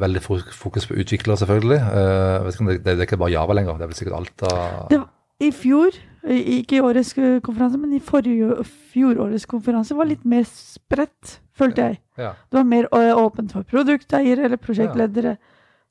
veldig 0.02 0.22
fokus 0.22 0.86
på 0.88 0.96
utviklere, 0.98 1.38
selvfølgelig. 1.38 1.78
Uh, 1.78 2.68
det, 2.70 2.80
det 2.84 2.96
er 2.96 3.06
ikke 3.06 3.18
bare 3.20 3.34
Java 3.34 3.54
lenger, 3.54 3.78
det 3.78 3.86
er 3.86 3.90
vel 3.92 3.98
sikkert 3.98 4.18
alt 4.18 4.46
av 4.48 4.94
ja, 4.94 5.02
I 5.42 5.50
fjor, 5.54 5.94
ikke 6.26 6.78
i 6.78 6.82
årets 6.82 7.12
konferanse, 7.46 7.78
men 7.78 7.92
i 7.94 8.02
forrige, 8.02 8.64
fjorårets 8.94 9.46
konferanse 9.50 9.94
var 9.98 10.08
litt 10.10 10.24
mer 10.26 10.46
spredt, 10.48 11.36
følte 11.56 11.90
jeg. 11.90 12.00
Ja. 12.18 12.32
Det 12.50 12.58
var 12.58 12.66
mer 12.66 12.88
åpent 13.20 13.54
for 13.54 13.66
produkteiere 13.68 14.48
eller 14.48 14.58
prosjektledere, 14.60 15.36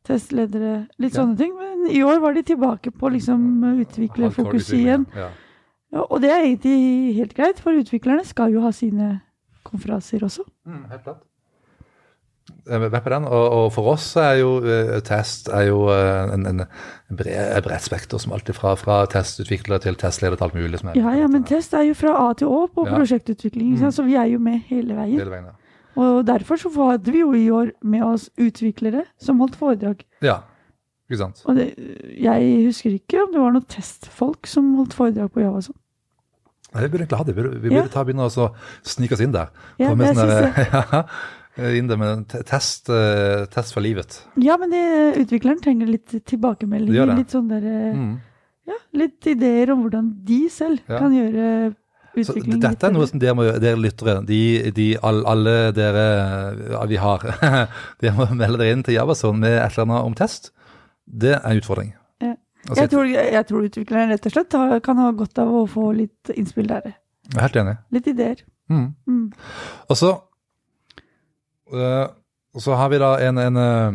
testledere, 0.05 0.73
litt 0.99 1.13
Ja. 1.15 1.21
sånne 1.21 1.37
ting. 1.39 1.55
Men 1.55 1.74
i 1.91 2.01
år 2.03 2.19
var 2.23 2.33
de 2.33 2.41
tilbake 2.43 2.91
på 2.91 3.09
liksom 3.13 3.63
utvikle 3.81 4.31
fokus 4.31 4.71
igjen. 4.73 5.05
Ja. 5.15 5.29
Ja, 5.93 6.01
og 6.11 6.19
det 6.21 6.31
er 6.31 6.41
egentlig 6.43 7.15
helt 7.15 7.33
greit, 7.37 7.59
for 7.63 7.71
utviklerne 7.71 8.25
skal 8.27 8.51
jo 8.51 8.61
ha 8.65 8.71
sine 8.75 9.21
konferanser 9.63 10.23
også. 10.27 10.43
Mm, 10.67 10.83
helt 10.91 11.03
klart. 11.03 11.23
Jeg 12.65 12.81
er 12.83 12.99
på 13.01 13.09
den, 13.09 13.25
og, 13.25 13.45
og 13.57 13.71
for 13.73 13.87
oss 13.95 14.11
er 14.21 14.35
jo 14.39 14.49
uh, 14.61 14.99
test 15.05 15.47
er 15.53 15.67
jo 15.69 15.79
uh, 15.89 16.33
en, 16.33 16.45
en, 16.45 16.61
en 16.61 17.17
bred, 17.17 17.61
bredt 17.65 17.81
spekter, 17.85 18.21
som 18.21 18.33
alltid 18.37 18.53
fra, 18.57 18.75
fra 18.77 18.99
testutvikler 19.09 19.81
til 19.81 19.97
testleder 19.97 20.37
til 20.37 20.45
alt 20.45 20.57
mulig. 20.57 20.79
Som 20.81 20.89
er 20.91 20.99
Ja, 20.99 21.13
ja, 21.23 21.27
men 21.31 21.45
test 21.45 21.73
er 21.73 21.87
jo 21.87 21.95
fra 21.97 22.13
A 22.21 22.33
til 22.37 22.47
Å 22.53 22.67
på 22.73 22.85
Ja. 22.85 22.97
prosjektutvikling, 22.99 23.73
Mm. 23.79 23.91
så 23.91 24.05
vi 24.05 24.15
er 24.15 24.29
jo 24.33 24.39
med 24.39 24.61
hele 24.69 24.93
veien. 24.93 25.17
hele 25.19 25.31
veien. 25.31 25.45
Ja. 25.45 26.01
Og 26.01 26.25
derfor 26.27 26.57
så 26.59 26.69
hadde 26.75 27.11
vi 27.11 27.19
jo 27.23 27.31
i 27.33 27.49
år 27.49 27.71
med 27.81 28.03
oss 28.03 28.29
utviklere 28.37 29.05
som 29.17 29.39
holdt 29.39 29.55
foredrag. 29.55 30.03
ja, 30.21 30.41
ikke 31.09 31.19
sant. 31.21 31.41
Og 31.45 31.55
det, 31.55 31.67
jeg 32.17 32.65
husker 32.65 32.95
ikke 32.97 33.23
om 33.23 33.31
det 33.33 33.41
var 33.41 33.51
noen 33.55 33.67
testfolk 33.69 34.47
som 34.49 34.71
holdt 34.79 34.93
foredrag 34.97 35.31
på 35.33 35.43
Java. 35.43 35.61
Sånn. 35.61 35.77
Nei, 36.73 36.81
Vi 36.83 36.89
burde 36.91 37.05
egentlig 37.05 37.17
ha 37.17 37.23
det. 37.23 37.35
Vi 37.35 37.41
burde, 37.41 37.61
vi 37.61 37.75
Ja. 37.75 37.87
ta 37.87 38.03
begynne 38.03 38.25
å 38.27 38.49
snike 38.83 39.13
oss 39.13 39.21
inn 39.21 39.31
der. 39.31 39.49
Ja, 39.79 39.89
jeg 39.93 39.97
sånn 39.97 40.15
synes 40.15 40.27
der- 40.27 41.05
ja, 41.57 41.69
inn 41.77 41.87
der 41.87 41.95
med 41.97 42.09
en 42.17 42.25
test, 42.43 42.89
eh, 42.89 43.45
test 43.53 43.71
for 43.73 43.81
livet. 43.85 44.17
Ja, 44.35 44.57
men 44.57 44.71
det, 44.71 44.81
utvikleren 45.23 45.61
trenger 45.61 45.87
litt 45.87 46.09
tilbakemeldinger. 46.25 47.05
det. 47.07 47.15
Litt 47.21 47.29
sånn 47.31 47.47
der, 47.47 47.63
eh, 47.63 47.93
Mm. 47.95 48.19
ja, 48.67 48.73
litt 48.93 49.21
ideer 49.27 49.71
om 49.71 49.83
hvordan 49.85 50.11
de 50.25 50.49
selv 50.49 50.79
Ja. 50.89 50.99
kan 50.99 51.11
gjøre 51.13 51.75
Så 52.17 52.33
dette 52.33 52.83
er 52.87 52.91
noe 52.91 53.05
som 53.07 53.19
dere, 53.19 53.35
må, 53.35 53.43
dere 53.59 53.75
lyttere, 53.75 54.25
de, 54.25 54.71
de, 54.71 54.97
all, 55.03 55.25
alle 55.25 55.71
dere 55.73 56.87
vi 56.87 56.95
har, 56.95 57.19
dere 57.99 58.13
må 58.15 58.27
melde 58.35 58.57
dere 58.57 58.71
inn 58.71 58.83
til 58.83 58.95
Javason 58.95 59.37
med 59.37 59.51
et 59.59 59.71
eller 59.77 59.83
annet 59.85 60.05
om 60.05 60.13
test. 60.15 60.51
Det 61.05 61.35
er 61.37 61.45
en 61.51 61.61
utfordring. 61.61 61.93
Ja. 62.21 62.33
Altså, 62.69 62.81
Jeg 62.81 62.89
tror, 62.89 63.05
jeg 63.05 63.45
tror 63.47 63.65
utvikleren 63.67 64.09
rett 64.09 64.25
og 64.25 64.31
slett 64.33 64.55
kan 64.83 64.97
ha 64.97 65.11
godt 65.11 65.37
av 65.41 65.53
å 65.53 65.65
få 65.69 65.91
litt 65.93 66.31
innspill 66.33 66.67
der. 66.67 66.95
jeg 67.29 67.37
er 67.37 67.41
helt 67.41 67.55
enig. 67.61 67.75
Litt 67.91 68.07
ideer. 68.07 68.41
Mm. 68.69 68.95
Mm. 69.05 69.31
Og 69.89 69.97
så, 69.97 70.15
øh, 71.73 72.07
så 72.57 72.75
har 72.75 72.89
vi 72.89 72.97
da 72.97 73.11
en, 73.27 73.37
en 73.37 73.57
øh, 73.57 73.93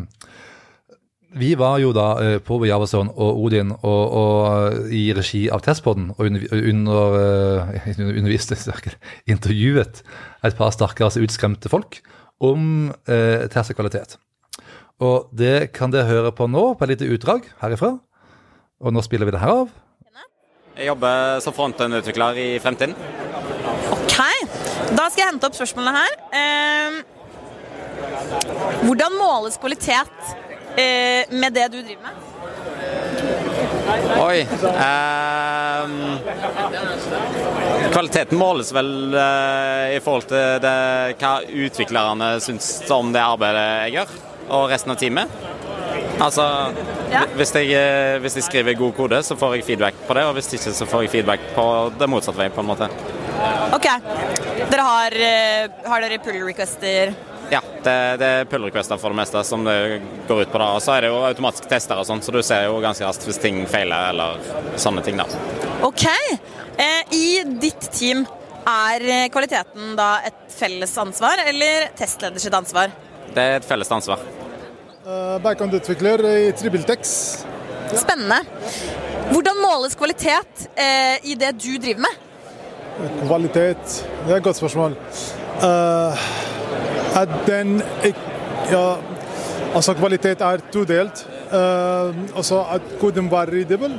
Vi 1.40 1.54
var 1.58 1.78
jo 1.78 1.92
da 1.92 2.14
øh, 2.22 2.40
på 2.42 2.64
Javason 2.64 3.08
og 3.08 3.42
Odin 3.42 3.70
og, 3.70 4.10
og 4.10 4.90
i 4.90 5.12
regi 5.14 5.48
av 5.50 5.60
Testpodden 5.62 6.10
og 6.10 6.26
under, 6.26 6.46
under, 6.52 7.66
underviste, 8.18 8.56
intervjuet 9.26 10.02
et 10.44 10.56
par 10.56 10.70
stakkars 10.70 11.16
utskremte 11.16 11.68
folk 11.68 12.00
om 12.40 12.90
øh, 13.08 13.48
test 13.50 14.18
og 15.00 15.30
det 15.32 15.72
kan 15.76 15.92
dere 15.92 16.08
høre 16.08 16.32
på 16.36 16.44
nå, 16.50 16.74
på 16.76 16.84
et 16.84 16.92
lite 16.94 17.08
utdrag 17.14 17.46
herifra. 17.62 17.94
Og 18.80 18.92
nå 18.94 19.00
spiller 19.04 19.26
vi 19.28 19.34
det 19.34 19.42
her 19.42 19.52
av. 19.62 19.68
Jeg 20.76 20.86
jobber 20.88 21.40
som 21.44 21.52
frontend-utvikler 21.56 22.38
i 22.40 22.48
fremtiden. 22.62 22.94
Ok, 23.92 24.16
da 24.96 25.04
skal 25.10 25.20
jeg 25.20 25.28
hente 25.32 25.46
opp 25.48 25.56
spørsmålene 25.58 25.92
her. 25.98 26.12
Eh, 26.40 26.90
hvordan 28.86 29.12
måles 29.18 29.58
kvalitet 29.60 30.16
eh, 30.80 31.28
med 31.32 31.52
det 31.56 31.66
du 31.74 31.80
driver 31.82 32.02
med? 32.06 32.14
Oi. 34.20 34.40
eh, 34.84 35.84
kvaliteten 37.90 38.38
måles 38.38 38.72
vel 38.74 39.14
eh, 39.14 39.96
i 39.96 40.00
forhold 40.04 40.26
til 40.30 40.60
det, 40.64 40.74
hva 41.20 41.32
utviklerne 41.66 42.28
syns 42.44 42.68
om 42.94 43.12
det 43.14 43.22
arbeidet 43.24 43.66
jeg 43.84 43.92
gjør, 43.98 44.10
og 44.50 44.68
resten 44.72 44.92
av 44.94 45.00
teamet. 45.00 45.40
Altså, 46.20 46.44
Ja. 47.10 47.24
hvis, 47.34 47.50
jeg, 47.56 47.70
eh, 47.72 48.18
hvis 48.20 48.34
jeg 48.36 48.44
skriver 48.44 48.76
god 48.78 48.92
kode, 48.96 49.22
så 49.24 49.34
får 49.36 49.56
jeg 49.56 49.64
feedback 49.64 49.94
på 50.06 50.14
det, 50.14 50.24
og 50.28 50.34
hvis 50.36 50.52
ikke, 50.54 50.72
så 50.76 50.86
får 50.86 51.02
jeg 51.06 51.10
feedback 51.10 51.40
på 51.56 51.64
det 51.98 52.08
motsatte 52.08 52.36
vei, 52.38 52.48
på 52.52 52.60
en 52.60 52.66
måte. 52.68 52.88
Ok, 53.72 53.86
dere 54.70 54.84
har, 54.84 55.10
eh, 55.16 55.68
har 55.88 56.00
dere 56.04 56.18
pull 56.22 56.36
requester? 56.44 57.14
Ja, 57.50 57.60
det, 57.82 57.94
det 58.20 58.26
er 58.28 58.44
pull 58.44 58.62
requester 58.68 58.98
for 59.00 59.10
det 59.10 59.16
meste 59.16 59.40
som 59.44 59.64
det 59.64 60.02
går 60.28 60.42
ut 60.44 60.52
på 60.52 60.58
da. 60.60 60.68
Og 60.76 60.82
så 60.84 60.92
er 60.98 61.00
det 61.00 61.10
jo 61.10 61.22
automatiske 61.26 61.68
tester 61.72 61.98
og 61.98 62.06
sånn, 62.06 62.20
så 62.22 62.30
du 62.36 62.42
ser 62.46 62.68
jo 62.68 62.76
ganske 62.84 63.02
raskt 63.02 63.24
hvis 63.26 63.40
ting 63.42 63.64
feiler 63.66 64.10
eller 64.12 64.76
sånne 64.78 65.02
ting 65.02 65.16
da. 65.18 65.24
Ok, 65.82 66.04
eh, 66.78 67.00
i 67.16 67.42
ditt 67.58 67.88
team 67.96 68.22
er 68.68 69.00
eh, 69.02 69.28
kvaliteten 69.32 69.96
da 69.98 70.20
et 70.28 70.44
felles 70.52 70.92
ansvar, 71.00 71.42
eller 71.48 71.88
testleders 71.98 72.42
sitt 72.46 72.54
ansvar? 72.54 72.92
Det 73.34 73.42
er 73.42 73.56
et 73.58 73.66
felles 73.66 73.90
ansvar. 73.90 74.20
Uh, 75.00 75.38
Backend-utvikler 75.40 76.20
i 76.28 76.52
Tribiltex. 76.52 77.10
Spennende. 77.96 78.36
Hvordan 79.30 79.56
måles 79.62 79.94
kvalitet 79.96 80.66
eh, 80.76 81.16
i 81.24 81.36
det 81.40 81.54
du 81.56 81.70
driver 81.80 82.02
med? 82.04 82.18
Kvalitet, 83.22 83.94
det 84.26 84.34
er 84.34 84.36
et 84.36 84.44
godt 84.44 84.58
spørsmål. 84.58 84.96
Uh, 85.62 86.12
at 87.16 87.32
den 87.46 87.80
Ja, 88.70 88.96
altså 89.74 89.94
kvalitet 89.94 90.40
er 90.44 90.60
todelt. 90.72 91.24
Uh, 91.48 92.36
altså 92.36 92.60
at 92.74 92.82
koden 93.00 93.30
var 93.30 93.48
readable, 93.48 93.94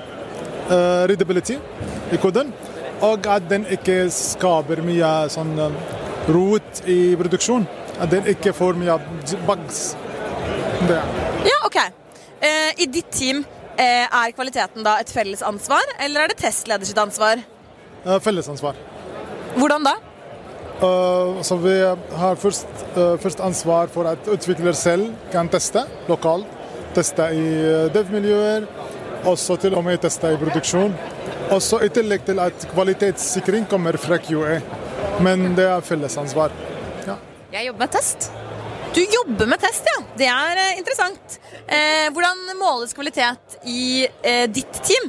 uh, 0.69 1.09
readability 1.09 1.57
i 2.13 2.15
koden, 2.21 2.53
og 3.01 3.25
at 3.25 3.49
den 3.49 3.65
ikke 3.65 4.05
skaper 4.13 4.85
mye 4.85 5.09
sånn 5.33 5.57
rot 6.29 6.85
i 6.85 7.15
produksjon. 7.17 7.65
At 7.97 8.13
den 8.13 8.29
ikke 8.29 8.53
får 8.53 8.77
mye 8.77 8.99
bugs. 9.49 9.95
Det 10.87 10.97
er. 10.97 11.17
Ja, 11.45 11.57
ok. 11.67 11.79
Eh, 12.41 12.69
I 12.83 12.87
ditt 12.89 13.11
team 13.13 13.43
eh, 13.77 14.05
er 14.05 14.31
kvaliteten 14.35 14.85
da 14.85 14.97
et 15.01 15.11
felles 15.13 15.43
ansvar, 15.45 15.93
eller 16.01 16.25
er 16.25 16.33
det 16.33 16.39
testleder 16.41 16.89
sitt 16.89 17.01
ansvar? 17.01 17.41
Felles 18.01 18.23
Fellesansvar. 18.25 18.79
Hvordan 19.59 19.85
da? 19.85 19.93
Uh, 20.81 21.41
så 21.45 21.55
vi 21.61 21.75
har 22.17 22.35
først, 22.41 22.67
uh, 22.95 23.13
først 23.21 23.39
ansvar 23.45 23.91
for 23.93 24.09
at 24.09 24.25
utvikler 24.33 24.73
selv 24.73 25.11
kan 25.31 25.49
teste 25.49 25.83
lokalt. 26.09 26.47
Teste 26.95 27.27
i 27.37 27.43
uh, 27.61 27.91
dev-miljøer, 27.93 28.65
også 29.29 29.59
til 29.61 29.77
og 29.77 29.85
med 29.85 30.01
teste 30.01 30.33
i 30.33 30.39
produksjon. 30.41 30.95
Også 31.53 31.83
i 31.85 31.91
tillegg 31.93 32.25
til 32.25 32.41
at 32.41 32.65
kvalitetssikring 32.73 33.69
kommer 33.69 33.97
fra 34.01 34.17
QA. 34.17 34.57
Men 35.21 35.51
det 35.53 35.69
er 35.69 35.85
fellesansvar. 35.85 36.55
Ja. 37.05 37.19
Jeg 37.53 37.69
jobber 37.69 37.85
med 37.85 37.99
test. 37.99 38.31
Du 38.93 39.01
jobber 39.01 39.47
med 39.47 39.59
test, 39.59 39.87
ja. 39.87 40.03
Det 40.19 40.27
er 40.27 40.59
eh, 40.59 40.77
interessant. 40.79 41.39
Eh, 41.63 42.09
hvordan 42.11 42.41
måles 42.59 42.91
kvalitet 42.95 43.55
i 43.63 44.03
eh, 44.03 44.47
ditt 44.51 44.81
team? 44.83 45.07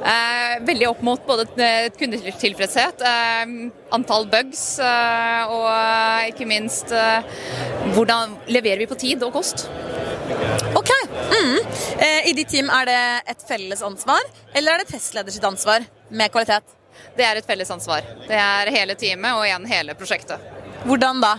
Eh, 0.00 0.60
veldig 0.64 0.86
opp 0.88 1.02
mot 1.04 1.24
både 1.26 1.66
kundetilfredshet, 1.98 3.02
antall 3.92 4.24
bugs 4.32 4.62
og 4.80 5.66
ikke 6.30 6.46
minst 6.48 6.94
hvordan 7.92 8.38
leverer 8.48 8.80
vi 8.80 8.88
på 8.88 8.96
tid 9.02 9.26
og 9.26 9.34
kost. 9.36 9.66
Ok. 10.78 10.94
Mm. 11.34 11.58
Eh, 11.98 12.30
I 12.30 12.34
ditt 12.38 12.48
team 12.54 12.70
er 12.72 12.88
det 12.88 13.02
et 13.34 13.44
felles 13.48 13.82
ansvar, 13.84 14.22
eller 14.54 14.72
er 14.78 14.84
det 14.84 14.94
testleder 14.94 15.34
sitt 15.34 15.44
ansvar 15.44 15.84
med 16.08 16.32
kvalitet? 16.32 16.76
Det 17.18 17.26
er 17.26 17.42
et 17.42 17.46
felles 17.46 17.70
ansvar. 17.74 18.06
Det 18.28 18.38
er 18.38 18.70
hele 18.72 18.96
teamet 18.96 19.34
og 19.36 19.44
igjen 19.48 19.66
hele 19.68 19.98
prosjektet. 19.98 20.50
Hvordan 20.86 21.20
da? 21.20 21.36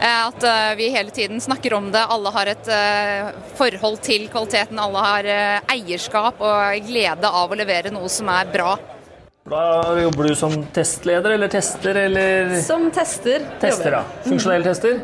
Eh, 0.00 0.26
At 0.26 0.42
eh, 0.44 0.74
vi 0.76 0.88
hele 0.92 1.10
tiden 1.10 1.40
snakker 1.40 1.74
om 1.74 1.90
det. 1.92 2.04
Alle 2.04 2.30
har 2.34 2.50
et 2.52 2.68
eh, 2.68 3.30
forhold 3.56 4.00
til 4.04 4.26
kvaliteten. 4.32 4.78
Alle 4.82 5.04
har 5.06 5.28
eierskap 5.72 6.42
og 6.44 6.84
glede 6.88 7.30
av 7.30 7.50
å 7.54 7.58
levere 7.58 7.92
noe 7.94 8.10
som 8.12 8.28
er 8.32 8.50
bra. 8.52 8.76
Da 9.46 9.94
jobber 10.02 10.26
du 10.26 10.34
som 10.34 10.54
testleder 10.74 11.36
eller 11.36 11.48
tester 11.48 11.94
eller 11.94 12.56
Som 12.66 12.88
tester. 12.90 13.44
tester, 13.62 13.94
ja. 13.94 14.00
da. 14.02 14.22
Funksjonell 14.26 14.64
tester? 14.66 14.96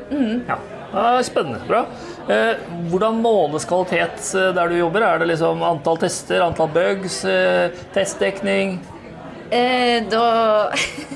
Ja. 0.48 0.56
ja. 0.92 1.04
Spennende. 1.22 1.60
Bra. 1.68 1.84
Eh, 2.28 2.58
hvordan 2.90 3.20
måles 3.22 3.64
kvalitet 3.70 4.32
der 4.56 4.68
du 4.68 4.76
jobber? 4.80 5.06
Er 5.06 5.22
det 5.22 5.30
liksom 5.30 5.62
antall 5.66 6.00
tester, 6.02 6.42
antall 6.42 6.68
bugs, 6.74 7.20
eh, 7.24 7.70
testdekning? 7.94 8.80
Eh, 9.52 10.02
da 10.10 10.26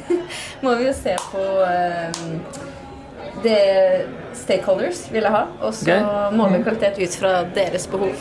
må 0.63 0.77
vi 0.79 0.87
jo 0.87 0.95
se 0.95 1.17
på 1.33 1.45
eh, 1.67 2.25
det 3.45 4.07
stakeholders 4.37 5.07
ville 5.13 5.31
ha, 5.33 5.45
og 5.63 5.73
så 5.77 5.97
måler 5.97 6.37
måle 6.37 6.63
kvalitet 6.65 6.99
ut 7.03 7.17
fra 7.21 7.33
deres 7.57 7.87
behov. 7.91 8.13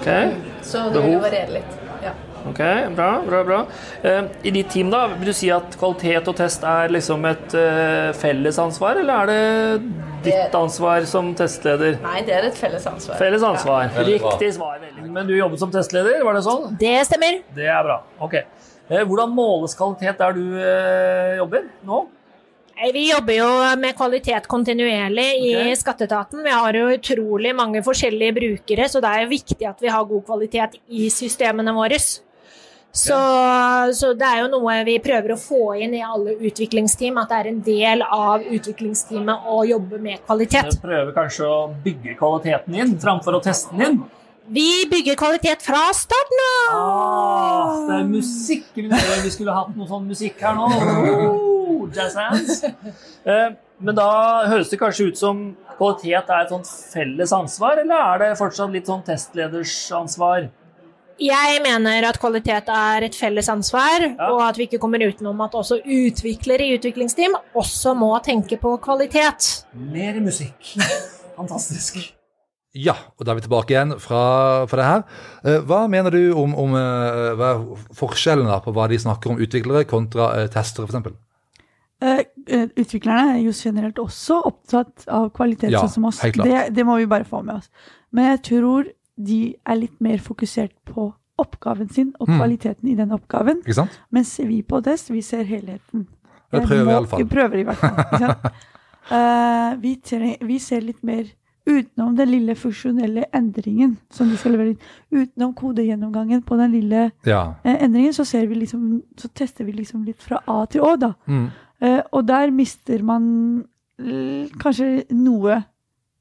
Okay. 0.00 0.32
Så 0.62 0.86
det 0.90 0.98
Behov. 0.98 1.10
vil 1.14 1.20
variere 1.24 1.52
litt. 1.56 1.76
Ja. 2.04 2.10
ok, 2.50 2.58
bra. 2.94 3.06
bra, 3.26 3.38
bra. 3.48 3.60
Eh, 4.04 4.26
I 4.44 4.50
ditt 4.52 4.68
team, 4.70 4.90
da, 4.92 5.06
vil 5.16 5.30
du 5.30 5.34
si 5.34 5.48
at 5.50 5.76
kvalitet 5.80 6.28
og 6.28 6.36
test 6.36 6.66
er 6.68 6.92
liksom 6.92 7.24
et 7.30 7.54
eh, 7.56 8.10
felles 8.18 8.58
ansvar, 8.60 9.00
eller 9.00 9.22
er 9.24 9.30
det 9.32 9.94
ditt 10.28 10.54
ansvar 10.58 11.06
som 11.08 11.32
testleder? 11.38 11.96
Nei, 12.04 12.20
det 12.28 12.36
er 12.36 12.50
et 12.50 12.58
felles 12.60 12.84
ansvar. 12.90 13.16
Felles 13.22 13.42
ansvar. 13.46 13.88
Ja. 13.96 14.04
Riktig 14.10 14.52
svar. 14.58 14.76
veldig. 14.84 15.08
Men 15.16 15.26
du 15.30 15.32
jobbet 15.38 15.64
som 15.64 15.72
testleder, 15.74 16.20
var 16.28 16.36
det 16.36 16.44
sånn? 16.46 16.76
Det 16.80 16.94
stemmer. 17.08 17.40
Det 17.56 17.70
er 17.72 17.82
bra. 17.88 18.02
Ok. 18.20 18.36
Eh, 18.36 19.02
Hvordan 19.02 19.32
måles 19.34 19.74
kvalitet 19.74 20.20
der 20.20 20.36
du 20.36 20.44
jobber 21.40 21.64
nå? 21.88 22.04
Vi 22.76 23.10
jobber 23.10 23.32
jo 23.38 23.48
med 23.80 23.96
kvalitet 23.96 24.46
kontinuerlig 24.46 25.28
i 25.40 25.54
Ok. 25.72 25.78
skatteetaten. 25.80 26.42
Vi 26.44 26.50
har 26.50 26.72
jo 26.76 26.90
utrolig 26.92 27.54
mange 27.56 27.80
forskjellige 27.82 28.34
brukere, 28.36 28.88
så 28.88 29.00
det 29.00 29.08
er 29.08 29.22
jo 29.24 29.30
viktig 29.32 29.68
at 29.68 29.80
vi 29.80 29.88
har 29.88 30.04
god 30.04 30.24
kvalitet 30.26 30.76
i 30.88 31.08
systemene 31.08 31.72
våre. 31.72 31.96
Så, 32.96 33.16
så 33.92 34.12
det 34.16 34.24
er 34.28 34.42
jo 34.42 34.50
noe 34.52 34.76
vi 34.84 34.98
prøver 35.04 35.34
å 35.34 35.38
få 35.40 35.74
inn 35.84 35.94
i 35.94 36.02
alle 36.04 36.36
utviklingsteam, 36.36 37.16
at 37.20 37.28
det 37.32 37.38
er 37.40 37.48
en 37.50 37.62
del 37.64 38.02
av 38.02 38.44
utviklingsteamet 38.44 39.48
å 39.52 39.64
jobbe 39.68 39.98
med 40.00 40.20
kvalitet. 40.26 40.68
Dere 40.68 40.84
prøver 40.84 41.12
kanskje 41.16 41.48
å 41.48 41.58
bygge 41.84 42.14
kvaliteten 42.20 42.74
inn 42.76 42.94
framfor 43.00 43.36
å 43.36 43.42
teste 43.44 43.72
den 43.76 43.86
inn. 43.88 43.98
Vi 44.48 44.86
bygger 44.92 45.16
kvalitet 45.18 45.64
fra 45.64 45.88
starten 45.96 46.44
av! 46.46 46.76
Ah, 46.76 47.86
det 47.88 47.98
er 47.98 48.08
musikk. 48.12 48.68
Vi 48.76 49.30
skulle 49.34 49.56
hatt 49.56 49.74
noe 49.76 49.88
sånn 49.90 50.06
musikk 50.06 50.40
her 50.44 50.54
nå. 50.54 51.55
Jazz 51.94 52.14
hands. 52.16 52.64
Eh, 53.26 53.48
Men 53.80 53.94
da 53.94 54.06
høres 54.48 54.70
det 54.72 54.78
kanskje 54.80 55.10
ut 55.10 55.18
som 55.20 55.40
kvalitet 55.76 56.30
er 56.32 56.44
et 56.46 56.48
sånt 56.54 56.66
felles 56.94 57.32
ansvar, 57.36 57.76
eller 57.82 57.98
er 58.14 58.18
det 58.22 58.38
fortsatt 58.38 58.70
litt 58.72 58.86
sånn 58.88 59.02
testleders 59.04 59.74
ansvar? 59.92 60.46
Jeg 61.20 61.60
mener 61.64 62.04
at 62.08 62.18
kvalitet 62.20 62.68
er 62.72 63.04
et 63.04 63.14
felles 63.16 63.48
ansvar, 63.48 64.00
Ja. 64.16 64.30
og 64.32 64.40
at 64.48 64.56
vi 64.56 64.66
ikke 64.66 64.78
kommer 64.80 64.98
utenom 65.04 65.40
at 65.44 65.52
også 65.52 65.78
utviklere 65.84 66.60
i 66.64 66.78
utviklingsteam 66.78 67.36
også 67.56 67.94
må 67.96 68.10
tenke 68.24 68.56
på 68.60 68.74
kvalitet. 68.80 69.64
Mer 69.74 70.20
musikk. 70.20 70.72
Fantastisk. 71.36 72.12
Ja, 72.76 72.92
og 73.18 73.24
da 73.24 73.32
er 73.32 73.38
vi 73.38 73.44
tilbake 73.46 73.72
igjen 73.72 73.94
fra, 74.00 74.66
fra 74.68 74.76
det 74.76 74.84
her. 74.88 75.04
Eh, 75.44 75.60
Hva 75.64 75.86
mener 75.88 76.10
du 76.12 76.32
om, 76.36 76.52
om 76.54 76.74
eh, 76.76 77.30
hva 77.36 77.52
er 77.54 77.86
forskjellen 77.96 78.48
da 78.50 78.58
på 78.60 78.72
hva 78.76 78.88
de 78.88 78.98
snakker 79.00 79.32
om 79.32 79.38
utviklere 79.40 79.86
kontra 79.88 80.46
testere, 80.52 80.84
f.eks.? 80.88 81.16
Eh, 82.02 82.18
eh, 82.52 82.66
utviklerne 82.76 83.36
er 83.38 83.42
jo 83.46 83.52
generelt 83.56 83.96
også 84.02 84.42
opptatt 84.44 85.06
av 85.08 85.30
kvalitet, 85.32 85.70
Ja, 85.72 85.80
sånn 85.80 85.94
som 85.94 86.04
oss. 86.04 86.18
Det, 86.20 86.74
det 86.74 86.84
må 86.84 86.96
vi 86.98 87.06
bare 87.06 87.24
få 87.24 87.42
med 87.44 87.56
oss. 87.56 87.70
Men 88.12 88.24
jeg 88.36 88.42
tror 88.50 88.90
de 89.16 89.56
er 89.64 89.76
litt 89.80 89.98
mer 90.00 90.18
fokusert 90.18 90.72
på 90.84 91.14
oppgaven 91.38 91.88
sin 91.92 92.12
og 92.20 92.28
Mm. 92.28 92.38
kvaliteten 92.38 92.88
i 92.88 92.94
den 92.96 93.10
oppgaven. 93.12 93.62
Mens 94.12 94.38
vi 94.38 94.62
på 94.62 94.82
Test, 94.84 95.08
vi 95.10 95.20
ser 95.22 95.44
helheten. 95.44 96.06
Jeg 96.52 96.60
Jeg 96.60 96.68
prøver 96.68 96.82
i 96.82 96.84
må- 96.84 96.96
alle. 96.96 97.18
Vi 97.18 97.24
prøver 97.24 97.56
i 97.60 97.64
hvert 97.64 97.76
fall. 97.76 98.30
uh. 98.30 98.50
Eh, 99.08 99.76
vi, 99.78 100.00
vi 100.42 100.58
ser 100.58 100.80
litt 100.80 101.02
mer 101.04 101.24
utenom 101.66 102.16
den 102.16 102.28
lille 102.28 102.54
funksjonelle 102.58 103.24
endringen 103.32 103.96
som 104.10 104.28
de 104.28 104.36
skal 104.36 104.52
levere 104.56 104.72
inn. 104.72 104.78
Utenom 105.12 105.52
kodegjennomgangen 105.54 106.42
på 106.42 106.56
den 106.58 106.72
lille 106.72 107.12
Ja. 107.24 107.54
uh, 107.64 107.76
endringen, 107.84 108.12
så, 108.12 108.24
ser 108.26 108.46
vi 108.48 108.54
liksom, 108.56 109.02
så 109.16 109.28
tester 109.32 109.64
vi 109.64 109.72
liksom 109.72 110.04
litt 110.04 110.20
fra 110.22 110.40
A 110.48 110.64
til 110.66 110.82
Å, 110.82 110.96
da. 110.98 111.12
Mm. 111.28 111.50
Eh, 111.82 112.00
og 112.12 112.26
der 112.26 112.50
mister 112.50 113.02
man 113.04 113.66
kanskje 114.60 115.06
noe 115.16 115.62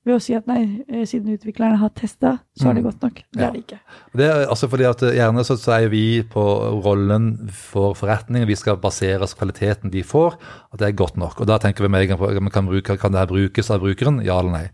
ved 0.06 0.14
å 0.14 0.22
si 0.22 0.36
at 0.38 0.46
nei, 0.46 0.84
eh, 0.88 1.02
siden 1.10 1.34
utviklerne 1.34 1.80
har 1.82 1.90
testa, 1.98 2.36
så 2.56 2.70
er 2.70 2.76
det 2.76 2.84
Mm. 2.84 2.92
godt 2.92 3.02
nok. 3.02 3.16
Det 3.34 3.42
Ja. 3.42 3.48
er 3.48 3.52
det 3.54 3.62
ikke. 3.66 3.80
Det 4.16 4.26
er 4.30 4.46
altså 4.46 4.70
fordi 4.70 4.84
at 4.88 5.02
eh, 5.02 5.16
Gjerne 5.16 5.44
så, 5.44 5.58
så 5.58 5.72
er 5.84 5.90
vi 5.90 6.22
på 6.22 6.84
rollen 6.86 7.50
for 7.50 7.96
forretningen. 7.96 8.46
Vi 8.48 8.56
skal 8.56 8.78
basere 8.78 9.20
oss 9.24 9.34
på 9.34 9.46
kvaliteten 9.48 9.90
de 9.90 10.04
får, 10.04 10.38
at 10.74 10.80
det 10.80 10.88
er 10.90 10.92
godt 11.04 11.18
nok. 11.18 11.42
Og 11.42 11.48
Da 11.48 11.58
tenker 11.58 11.82
vi 11.82 11.88
med 11.90 12.02
en 12.12 12.18
gang 12.18 12.52
kan, 12.52 12.68
bruke, 12.68 13.00
kan 13.00 13.12
det 13.12 13.18
her 13.20 13.26
brukes 13.26 13.72
av 13.72 13.82
brukeren, 13.82 14.24
ja 14.24 14.38
eller 14.40 14.52
nei. 14.52 14.70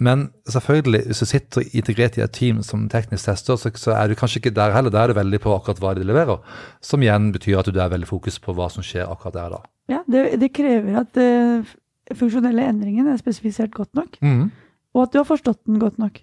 Men 0.00 0.30
selvfølgelig, 0.48 1.06
hvis 1.08 1.18
du 1.20 1.26
sitter 1.26 1.60
integrert 1.74 2.16
i 2.16 2.22
et 2.22 2.32
team 2.32 2.62
som 2.62 2.88
teknisk 2.88 3.24
tester, 3.26 3.54
så, 3.56 3.70
så 3.76 3.92
er 4.02 4.08
du 4.08 4.14
kanskje 4.14 4.40
ikke 4.40 4.54
der 4.54 4.72
heller. 4.72 4.90
Da 4.90 5.04
er 5.04 5.08
du 5.08 5.14
veldig 5.20 5.40
på 5.40 5.52
akkurat 5.60 5.78
hva 5.78 5.94
de 5.94 6.04
leverer. 6.04 6.38
Som 6.80 7.00
igjen 7.02 7.32
betyr 7.34 7.58
at 7.58 7.66
du 7.66 7.78
er 7.78 7.90
veldig 7.90 8.06
fokus 8.06 8.38
på 8.38 8.54
hva 8.54 8.70
som 8.70 8.82
skjer 8.82 9.04
akkurat 9.10 9.34
der 9.34 9.50
da. 9.50 9.60
Ja, 9.88 10.02
det, 10.06 10.40
det 10.40 10.52
krever 10.52 11.00
at 11.00 11.16
uh, 11.16 11.68
funksjonelle 12.14 12.64
endringen 12.68 13.08
er 13.08 13.20
spesifisert 13.20 13.72
godt 13.74 13.94
nok, 13.96 14.18
Mm. 14.22 14.50
og 14.94 15.02
at 15.02 15.12
du 15.12 15.18
har 15.18 15.28
forstått 15.28 15.64
den 15.66 15.78
godt 15.78 15.98
nok. 15.98 16.20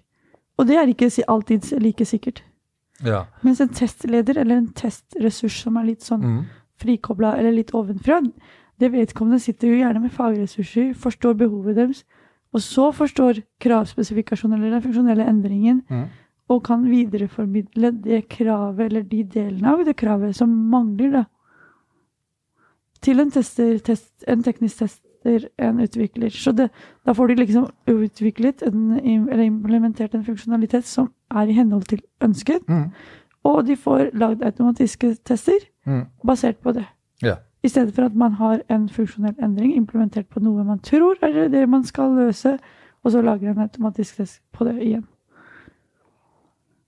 Og 0.58 0.66
det 0.66 0.76
er 0.76 0.88
ikke 0.88 1.10
alltid 1.28 1.72
like 1.82 2.04
sikkert. 2.04 2.42
Ja. 3.04 3.26
Mens 3.42 3.60
en 3.60 3.68
testleder 3.68 4.38
eller 4.40 4.56
en 4.56 4.72
testressurs 4.72 5.58
som 5.62 5.76
er 5.76 5.84
litt 5.90 6.02
sånn 6.02 6.22
mm. 6.22 6.44
frikobla 6.80 7.34
eller 7.36 7.52
litt 7.52 7.74
ovenfra, 7.76 8.22
det 8.80 8.92
vedkommende 8.92 9.40
sitter 9.40 9.68
jo 9.68 9.80
gjerne 9.80 10.00
med 10.00 10.12
fagressurser, 10.12 10.94
forstår 10.94 11.36
behovet 11.40 11.76
deres, 11.76 12.04
og 12.54 12.62
så 12.64 12.90
forstår 12.92 13.42
kravspesifikasjonen 13.60 14.58
eller 14.58 14.76
den 14.76 14.84
funksjonelle 14.84 15.26
endringen, 15.28 15.82
mm. 15.88 16.04
og 16.52 16.62
kan 16.64 16.84
videreformidle 16.88 17.92
det 18.04 18.26
kravet 18.32 18.86
eller 18.86 19.04
de 19.04 19.22
delene 19.24 19.72
av 19.72 19.84
det 19.84 19.96
kravet 19.96 20.36
som 20.36 20.52
mangler, 20.72 21.18
da. 21.20 21.24
Til 23.02 23.20
en, 23.20 23.30
tester, 23.30 23.78
test, 23.84 24.24
en 24.28 24.42
teknisk 24.42 24.78
tester, 24.78 25.48
en 25.58 25.80
utvikler. 25.82 26.30
Så 26.30 26.52
det, 26.52 26.68
da 27.06 27.12
får 27.12 27.28
de 27.28 27.34
liksom 27.34 27.66
utviklet 27.90 28.62
en, 28.62 28.92
eller 29.02 29.44
implementert 29.44 30.14
en 30.14 30.24
funksjonalitet 30.24 30.86
som 30.86 31.10
er 31.30 31.50
i 31.50 31.56
henhold 31.56 31.82
til 31.90 32.02
ønsket, 32.22 32.68
Mm. 32.68 32.90
og 33.44 33.66
de 33.66 33.76
får 33.76 34.10
lagd 34.14 34.42
automatiske 34.42 35.16
tester 35.24 35.66
mm. 35.86 36.04
basert 36.26 36.56
på 36.56 36.72
det. 36.72 36.86
Ja. 37.22 37.34
I 37.62 37.68
stedet 37.68 37.94
for 37.94 38.04
at 38.04 38.14
man 38.14 38.32
har 38.32 38.60
en 38.70 38.88
funksjonell 38.88 39.34
endring 39.42 39.74
implementert 39.76 40.28
på 40.28 40.40
noe 40.40 40.64
man 40.64 40.78
tror 40.78 41.16
er 41.22 41.48
det 41.48 41.68
man 41.68 41.84
skal 41.84 42.14
løse, 42.14 42.58
og 43.02 43.12
så 43.12 43.22
lager 43.22 43.50
en 43.50 43.58
automatisk 43.58 44.16
test 44.16 44.40
på 44.52 44.64
det 44.64 44.82
igjen. 44.82 45.04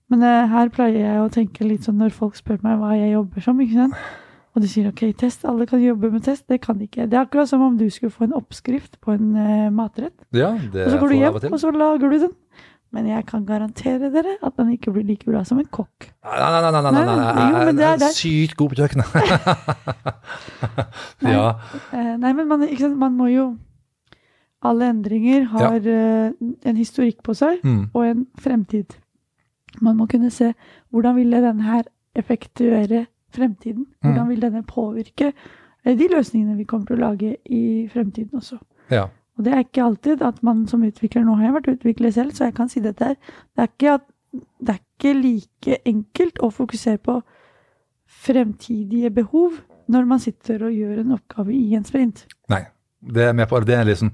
Men 0.09 0.23
eh, 0.23 0.47
her 0.47 0.69
pleier 0.73 0.99
jeg 0.99 1.21
å 1.21 1.29
tenke 1.29 1.67
litt 1.67 1.85
sånn 1.85 1.99
når 2.01 2.15
folk 2.15 2.35
spør 2.35 2.57
meg 2.63 2.79
hva 2.79 2.95
jeg 2.97 3.11
jobber 3.13 3.45
som, 3.45 3.59
ikke 3.61 3.73
sant? 3.73 3.93
Og 4.59 4.63
de 4.65 4.67
sier 4.67 4.89
ok, 4.89 5.05
test, 5.15 5.45
alle 5.47 5.63
kan 5.69 5.79
jobbe 5.79 6.09
med 6.11 6.19
test. 6.25 6.43
Det 6.51 6.57
kan 6.59 6.75
de 6.75 6.83
ikke. 6.89 7.05
Det 7.07 7.15
er 7.15 7.21
akkurat 7.23 7.47
som 7.47 7.61
om 7.63 7.77
du 7.79 7.85
skulle 7.87 8.11
få 8.11 8.25
en 8.27 8.33
oppskrift 8.35 8.97
på 8.99 9.13
en 9.15 9.29
uh, 9.39 9.69
matrett, 9.71 10.11
ja, 10.35 10.49
det 10.73 10.83
og 10.83 10.91
så 10.91 10.97
går 10.99 11.07
du 11.13 11.15
hjem, 11.15 11.37
og 11.53 11.59
så 11.61 11.71
lager 11.71 12.11
du 12.11 12.17
den. 12.25 12.33
Men 12.91 13.05
jeg 13.07 13.21
kan 13.29 13.45
garantere 13.45 14.09
dere 14.11 14.33
at 14.43 14.55
den 14.57 14.71
ikke 14.73 14.89
blir 14.91 15.05
like 15.05 15.23
bra 15.29 15.43
som 15.45 15.59
en 15.61 15.67
kokk. 15.69 16.09
Nei, 16.25 16.39
nei, 16.41 16.49
nei, 16.59 16.71
nei, 16.73 16.81
nei, 16.91 17.03
nei, 17.05 17.45
jo, 17.53 17.59
men 17.69 17.77
det 17.77 17.85
er 17.85 17.93
er 17.93 17.99
der. 18.01 18.11
sykt 18.17 18.57
god 18.57 18.69
på 18.73 18.79
kjøkkenet. 18.81 19.13
Ja. 21.21 21.59
Eh, 21.93 22.15
nei, 22.19 22.31
men 22.33 22.47
man, 22.49 22.63
sant, 22.79 22.97
man 22.99 23.15
må 23.17 23.29
jo 23.31 23.45
Alle 24.65 24.89
endringer 24.91 25.45
har 25.53 25.77
eh, 25.87 26.31
en 26.67 26.75
historikk 26.79 27.21
på 27.23 27.35
seg 27.37 27.61
Mm. 27.63 27.85
og 27.93 28.03
en 28.09 28.25
fremtid. 28.41 28.97
Man 29.79 29.95
må 29.95 30.07
kunne 30.11 30.31
se 30.33 30.51
hvordan 30.91 31.15
ville 31.15 31.39
denne 31.45 31.63
her 31.63 31.83
effektuere 32.17 33.05
fremtiden. 33.35 33.85
Hvordan 34.01 34.23
Mm. 34.25 34.29
vil 34.29 34.41
denne 34.41 34.63
påvirke 34.63 35.33
eh, 35.85 35.95
de 35.97 36.07
løsningene 36.07 36.57
vi 36.57 36.63
kommer 36.65 36.85
til 36.87 36.97
å 36.97 36.99
lage 37.09 37.35
i 37.49 37.87
fremtiden 37.93 38.39
også. 38.39 38.59
ja. 38.91 39.07
Og 39.39 39.45
det 39.45 39.53
er 39.53 39.59
ikke 39.63 39.83
alltid 39.85 40.21
at 40.21 40.41
man 40.43 40.65
som 40.67 40.81
utvikler 40.83 41.23
Nå 41.23 41.35
har 41.37 41.45
jeg 41.45 41.53
vært 41.53 41.79
utvikler 41.79 42.11
selv, 42.11 42.31
så 42.35 42.43
jeg 42.49 42.55
kan 42.55 42.67
si 42.67 42.81
dette 42.83 42.99
her. 43.05 43.15
Det 43.55 43.61
er 43.63 43.67
ikke, 43.71 43.93
at, 43.93 44.01
det 44.59 44.69
er 44.69 44.79
ikke 44.81 45.13
like 45.21 45.77
enkelt 45.87 46.41
å 46.43 46.49
fokusere 46.51 46.97
på 46.97 47.21
fremtidige 48.09 49.09
behov 49.15 49.61
når 49.89 50.05
man 50.09 50.19
sitter 50.19 50.65
og 50.67 50.73
gjør 50.75 50.99
en 51.05 51.15
oppgave 51.15 51.53
i 51.55 51.73
en 51.77 51.85
sprint. 51.87 52.25
Nei. 52.51 52.65
Det 52.99 53.29
er 53.29 53.31
med 53.33 53.47
på, 53.47 53.61
det 53.63 53.75
er 53.77 53.85
liksom, 53.87 54.09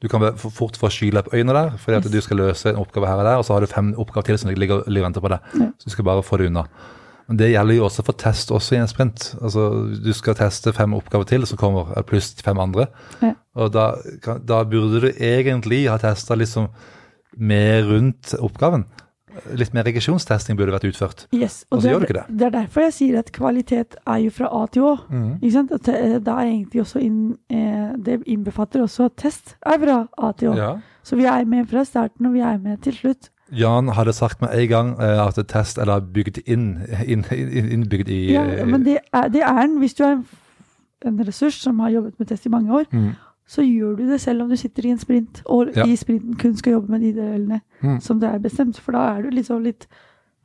Du 0.00 0.08
kan 0.08 0.20
fort 0.20 0.38
få 0.40 0.48
fort 0.50 0.76
få 0.80 0.88
øynene 1.34 1.52
der, 1.52 1.76
fordi 1.76 1.96
at 1.98 2.04
Yes. 2.06 2.12
du 2.12 2.20
skal 2.20 2.36
løse 2.38 2.70
en 2.70 2.76
oppgave 2.76 3.06
her 3.06 3.18
og 3.20 3.24
der, 3.24 3.36
og 3.36 3.44
så 3.44 3.52
har 3.52 3.60
du 3.60 3.66
fem 3.66 3.94
oppgaver 3.98 4.24
til 4.24 4.38
som 4.38 4.48
ligger, 4.50 4.82
ligger 4.88 5.04
og 5.04 5.12
venter 5.12 5.20
på 5.20 5.28
deg. 5.28 5.38
Ja. 5.60 5.66
Så 5.78 5.84
du 5.84 5.90
skal 5.90 6.04
bare 6.04 6.22
få 6.22 6.38
det 6.38 6.46
unna. 6.46 6.64
Men 7.30 7.38
det 7.38 7.52
gjelder 7.52 7.76
jo 7.78 7.84
også 7.86 8.02
for 8.02 8.18
test 8.18 8.50
også 8.50 8.74
i 8.74 8.80
en 8.82 8.88
sprint. 8.90 9.28
Altså, 9.38 9.68
Du 10.02 10.10
skal 10.18 10.34
teste 10.34 10.72
fem 10.74 10.96
oppgaver 10.98 11.28
til 11.30 11.46
som 11.46 11.60
kommer, 11.60 11.92
eh, 11.96 12.02
pluss 12.02 12.32
fem 12.42 12.58
andre. 12.58 12.88
Ja. 13.22 13.36
Og 13.54 13.70
da, 13.74 13.92
da 14.42 14.64
burde 14.66 15.04
du 15.04 15.12
egentlig 15.14 15.84
ha 15.88 15.96
testa 16.02 16.34
liksom 16.34 16.66
mer 17.38 17.86
rundt 17.86 18.34
oppgaven. 18.34 18.84
Litt 19.54 19.70
mer 19.76 19.86
regresjonstesting 19.86 20.58
burde 20.58 20.74
vært 20.74 20.88
utført. 20.90 21.22
Yes, 21.30 21.60
Og 21.70 21.78
så 21.78 21.86
det, 21.86 21.90
gjør 21.92 22.00
du 22.02 22.06
ikke 22.08 22.16
det. 22.18 22.36
det 22.40 22.46
er 22.48 22.54
derfor 22.56 22.82
jeg 22.88 22.94
sier 22.96 23.18
at 23.20 23.30
kvalitet 23.32 23.94
er 24.02 24.18
jo 24.24 24.30
fra 24.34 24.48
A 24.50 24.64
til 24.74 24.88
Å. 24.88 24.94
Mm. 25.06 25.28
Ikke 25.38 25.52
sant? 25.54 25.74
At 25.76 25.86
det, 25.86 26.24
da 26.26 26.34
er 26.42 26.50
egentlig 26.50 26.82
også 26.82 26.98
inn, 27.06 27.20
eh, 27.48 27.92
det 27.96 28.18
innbefatter 28.26 28.82
også 28.82 29.06
at 29.06 29.14
test 29.22 29.54
er 29.62 29.78
fra 29.78 30.00
A 30.18 30.32
til 30.34 30.50
Å. 30.50 30.56
Ja. 30.58 30.72
Så 31.06 31.16
vi 31.16 31.28
er 31.30 31.46
med 31.46 31.70
fra 31.70 31.84
starten, 31.86 32.26
og 32.26 32.34
vi 32.34 32.42
er 32.42 32.58
med 32.58 32.82
til 32.82 32.92
slutt. 32.98 33.30
Jan 33.52 33.88
hadde 33.88 34.12
sagt 34.12 34.40
med 34.40 34.52
en 34.54 34.68
gang 34.68 34.92
uh, 35.00 35.26
at 35.26 35.38
test 35.48 35.78
er 35.78 35.90
bygd 36.00 36.42
inn, 36.46 36.80
inn, 37.06 37.24
inn, 37.34 37.70
innbygd 37.78 38.08
i 38.08 38.20
Ja, 38.32 38.44
eh, 38.44 38.66
men 38.66 38.84
det 38.84 38.98
er, 39.12 39.28
det 39.28 39.42
er 39.42 39.60
den. 39.66 39.78
Hvis 39.78 39.94
du 39.94 40.04
er 40.04 40.12
en, 40.18 40.26
en 41.06 41.26
ressurs 41.26 41.58
som 41.62 41.78
har 41.82 41.90
jobbet 41.90 42.18
med 42.18 42.28
test 42.30 42.46
i 42.46 42.52
mange 42.52 42.72
år, 42.72 42.84
mm, 42.92 43.10
så 43.50 43.62
gjør 43.66 43.96
du 43.98 44.04
det 44.10 44.20
selv 44.20 44.42
om 44.44 44.50
du 44.50 44.56
sitter 44.56 44.86
i 44.86 44.92
en 44.94 44.98
sprint, 44.98 45.42
og 45.44 45.72
Ja. 45.76 45.84
i 45.86 45.96
sprinten 45.96 46.36
kun 46.38 46.56
skal 46.56 46.72
jobbe 46.72 46.92
med 46.92 47.00
de 47.00 47.12
delene 47.16 47.60
Mm. 47.82 48.00
som 48.00 48.20
det 48.20 48.28
er 48.28 48.38
bestemt. 48.38 48.78
For 48.78 48.92
da 48.92 48.98
er 49.16 49.22
du 49.22 49.30
liksom 49.30 49.62
litt 49.64 49.86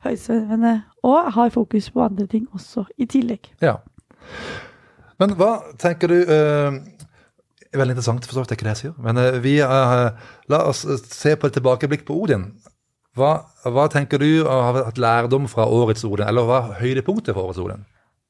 høysvevende 0.04 0.82
og 1.04 1.32
har 1.32 1.50
fokus 1.50 1.90
på 1.90 2.00
andre 2.04 2.26
ting 2.26 2.48
også, 2.54 2.84
i 2.98 3.04
tillegg. 3.04 3.50
Ja. 3.62 3.76
Men 5.20 5.30
hva 5.36 5.60
tenker 5.78 6.08
du 6.08 6.14
uh, 6.22 6.78
Veldig 7.76 7.92
interessant, 7.92 8.24
for 8.24 8.32
så 8.32 8.40
vidt, 8.40 8.48
det 8.48 8.54
er 8.54 8.56
ikke 8.56 8.64
det 8.64 8.72
jeg 8.72 8.76
sier. 8.76 8.92
Men 9.04 9.18
uh, 9.20 9.42
vi, 9.44 9.58
la 10.48 10.60
oss 10.64 10.86
se 11.12 11.34
på 11.36 11.46
et 11.46 11.52
tilbakeblikk 11.52 12.06
på 12.08 12.14
Odin. 12.22 12.46
Hva, 13.16 13.32
hva 13.64 13.86
tenker 13.92 14.20
du 14.20 14.44
har 14.44 14.76
hatt 14.84 14.98
lærdom 15.00 15.46
fra 15.48 15.64
årets 15.72 16.04
Odin, 16.04 16.26
eller 16.28 16.44
hva 16.48 16.58
er 16.66 16.80
høydepunktet 16.82 17.32
for 17.34 17.48
årets 17.48 17.60
Odin? 17.62 17.84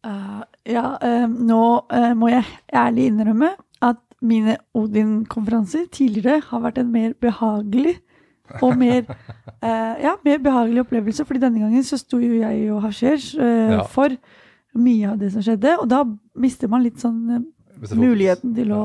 Uh, 0.06 0.42
ja, 0.70 0.84
uh, 1.02 1.26
nå 1.26 1.62
uh, 1.90 2.12
må 2.14 2.30
jeg 2.30 2.44
ærlig 2.74 3.08
innrømme 3.10 3.52
at 3.82 3.98
mine 4.22 4.56
Odin-konferanser 4.78 5.88
tidligere 5.92 6.40
har 6.48 6.62
vært 6.64 6.78
en 6.78 6.92
mer 6.94 7.16
behagelig 7.20 7.96
og 8.62 8.76
mer, 8.78 9.02
eh, 9.66 9.94
ja, 10.04 10.12
mer 10.24 10.38
behagelig 10.38 10.84
opplevelse. 10.84 11.24
fordi 11.26 11.40
denne 11.42 11.60
gangen 11.60 11.84
så 11.84 11.98
sto 11.98 12.20
jo 12.22 12.38
jeg 12.38 12.70
og 12.72 12.82
Hasher 12.86 13.18
eh, 13.18 13.72
Ja. 13.74 13.82
for 13.90 14.14
mye 14.76 15.10
av 15.10 15.18
det 15.18 15.32
som 15.32 15.42
skjedde. 15.42 15.76
Og 15.82 15.88
da 15.90 16.04
mister 16.38 16.68
man 16.70 16.84
litt 16.84 17.00
sånn 17.02 17.46
muligheten 17.94 18.54
til 18.54 18.72
å 18.72 18.82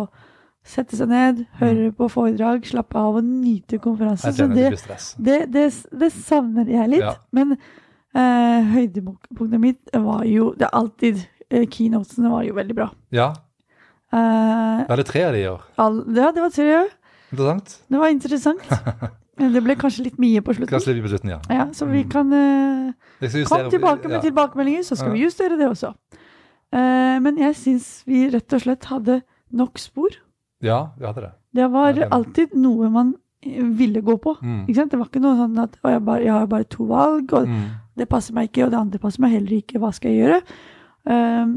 sette 0.63 0.97
seg 0.97 1.09
ned, 1.09 1.43
høre 1.59 1.91
på 1.97 2.07
foredrag, 2.11 2.65
slappe 2.69 2.99
av 2.99 3.19
og 3.19 3.25
nyte 3.25 3.79
konferansen. 3.81 4.35
Så 4.37 4.47
det 4.51 4.71
det, 5.17 5.39
det, 5.51 5.67
det, 6.03 6.11
savner 6.13 6.69
jeg 6.69 6.91
litt. 6.95 7.05
Ja. 7.05 7.15
Men 7.33 7.55
eh, 7.57 8.73
høydepunktet 8.75 9.61
mitt 9.61 9.95
var 9.95 10.25
jo 10.29 10.51
Det 10.59 10.67
er 10.67 10.75
alltid 10.77 11.23
eh, 11.49 11.65
Keynotesene 11.65 12.29
var 12.33 12.45
jo 12.45 12.57
veldig 12.59 12.77
bra. 12.77 12.91
Ja, 13.15 13.31
Eh, 14.11 14.79
er 14.91 14.99
det 14.99 15.05
tre 15.07 15.23
av 15.23 15.33
de 15.33 15.39
i 15.39 15.47
år. 15.47 15.61
all, 15.79 16.01
ja, 16.11 16.31
det 16.35 16.43
var 16.43 16.49
tre. 16.51 16.79
Interessant. 17.31 17.77
Det 17.87 17.99
var 17.99 18.07
interessant. 18.07 18.71
Det 19.41 19.61
ble 19.63 19.73
kanskje 19.79 20.03
litt 20.05 20.17
mye 20.21 20.41
på 20.45 20.53
slutten. 20.53 20.69
Kanskje 20.69 20.93
litt 20.93 21.05
på 21.05 21.09
slutten, 21.09 21.31
ja. 21.31 21.37
Ja, 21.49 21.63
så 21.73 21.87
vi 21.89 22.03
kan 22.05 22.27
eh, 22.35 22.91
justere, 23.23 23.45
Kom 23.47 23.69
tilbake 23.71 24.09
med 24.11 24.19
ja. 24.19 24.25
tilbakemeldinger, 24.27 24.83
så 24.85 24.97
skal 24.99 25.15
vi 25.15 25.23
justere 25.23 25.57
det 25.57 25.65
også. 25.65 25.95
Eh, 26.75 27.15
men 27.23 27.39
jeg 27.39 27.55
syns 27.57 27.87
vi 28.05 28.27
rett 28.29 28.53
og 28.53 28.61
slett 28.61 28.85
hadde 28.91 29.15
nok 29.49 29.81
spor. 29.81 30.13
Ja, 30.61 30.91
vi 30.97 31.05
hadde 31.05 31.21
det. 31.25 31.31
Det 31.57 31.67
var 31.73 31.93
det 31.97 32.07
alltid 32.11 32.53
noe 32.55 32.89
man 32.93 33.15
ville 33.43 34.01
gå 34.05 34.15
på. 34.21 34.35
Mm. 34.41 34.65
Ikke 34.67 34.75
sant? 34.77 34.91
Det 34.91 34.99
var 35.01 35.07
ikke 35.09 35.21
noe 35.23 35.35
sånn 35.39 35.57
at 35.63 35.77
jeg, 35.81 36.01
bare, 36.05 36.21
jeg 36.23 36.31
har 36.35 36.45
bare 36.47 36.63
to 36.69 36.85
valg, 36.85 37.33
og 37.33 37.47
Mm. 37.47 37.63
det 37.97 38.07
passer 38.09 38.33
meg 38.37 38.49
ikke, 38.51 38.65
og 38.65 38.71
det 38.71 38.79
andre 38.79 38.99
passer 38.99 39.21
meg 39.21 39.31
heller 39.33 39.57
ikke. 39.57 39.79
Hva 39.81 39.89
skal 39.93 40.11
jeg 40.11 40.21
gjøre? 40.21 40.41
Um, 41.09 41.55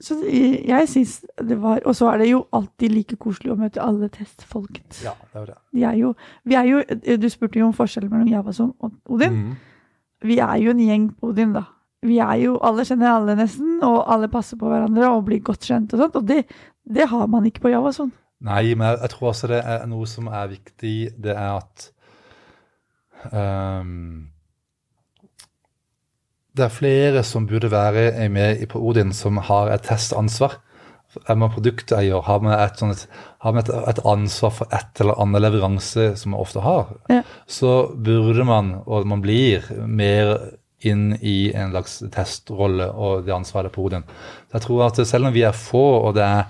så 0.00 0.16
jeg, 0.28 0.88
syns 0.88 1.24
det 1.40 1.56
var 1.60 1.80
Og 1.86 1.94
så 1.96 2.08
er 2.12 2.18
det 2.18 2.26
jo 2.30 2.42
alltid 2.52 2.92
like 2.92 3.16
koselig 3.16 3.52
å 3.52 3.56
møte 3.56 3.80
alle 3.80 4.08
testfolket. 4.12 4.98
Ja, 5.04 5.12
det 5.32 5.38
var 5.40 5.46
det. 5.46 5.54
De 5.72 5.84
er 5.84 5.94
jo, 5.96 6.14
vi 6.44 6.54
er 6.54 6.64
jo, 6.68 6.82
du 7.16 7.28
spurte 7.32 7.58
jo 7.60 7.66
om 7.68 7.72
forskjellen 7.76 8.10
mellom 8.12 8.28
Javason 8.28 8.74
og 8.80 8.92
Odin. 9.08 9.32
Mm. 9.32 9.56
Vi 10.24 10.38
er 10.40 10.56
jo 10.64 10.70
en 10.72 10.80
gjeng 10.84 11.06
på 11.16 11.30
Odin, 11.32 11.52
da. 11.56 11.64
Vi 12.02 12.18
er 12.20 12.36
jo, 12.42 12.58
Alle 12.62 12.84
kjenner 12.84 13.08
alle 13.14 13.36
nesten, 13.36 13.78
og 13.82 14.04
alle 14.12 14.28
passer 14.28 14.56
på 14.60 14.68
hverandre 14.68 15.08
og 15.12 15.24
blir 15.28 15.40
godt 15.44 15.64
kjent. 15.68 15.92
Og 15.96 16.00
sånt, 16.00 16.16
og 16.16 16.26
det, 16.28 16.44
det 16.86 17.08
har 17.10 17.26
man 17.26 17.46
ikke 17.48 17.64
på 17.66 17.72
Javason. 17.72 18.12
Nei, 18.46 18.74
men 18.76 18.86
jeg, 18.92 18.98
jeg 19.02 19.10
tror 19.14 19.28
også 19.32 19.48
det 19.50 19.60
er 19.64 19.86
noe 19.90 20.06
som 20.06 20.28
er 20.28 20.50
viktig, 20.52 20.96
det 21.24 21.34
er 21.34 21.56
at 21.56 21.86
um, 23.32 24.28
Det 26.56 26.64
er 26.64 26.72
flere 26.72 27.22
som 27.26 27.46
burde 27.48 27.70
være 27.72 28.28
med 28.32 28.62
på 28.72 28.80
Odin, 28.80 29.12
som 29.12 29.36
har 29.44 29.68
et 29.74 29.82
testansvar. 29.84 30.58
Er 31.28 31.36
man 31.36 31.50
produkteier, 31.52 32.20
har 32.24 32.40
man, 32.44 32.52
et, 32.60 32.78
sånt, 32.80 33.06
har 33.40 33.52
man 33.52 33.64
et, 33.64 33.72
et 33.88 34.00
ansvar 34.04 34.52
for 34.52 34.72
et 34.72 35.00
eller 35.00 35.18
annen 35.20 35.40
leveranse, 35.42 36.10
som 36.16 36.32
man 36.32 36.40
ofte 36.40 36.60
har, 36.64 36.94
Ja. 37.12 37.22
så 37.46 37.88
burde 37.96 38.44
man, 38.44 38.82
og 38.86 39.06
man 39.06 39.22
blir, 39.24 39.64
mer 39.86 40.36
inn 40.84 41.14
i 41.24 41.52
en 41.56 41.72
slags 41.72 42.02
testrolle 42.12 42.90
og 42.92 43.24
det 43.24 43.32
ansvaret 43.32 43.72
på 43.72 43.86
Odin. 43.88 44.04
Jeg 44.52 44.64
tror 44.64 44.86
at 44.86 45.00
selv 45.08 45.26
om 45.28 45.34
vi 45.34 45.42
er 45.42 45.56
få, 45.56 45.84
og 46.08 46.14
det 46.14 46.24
er 46.24 46.44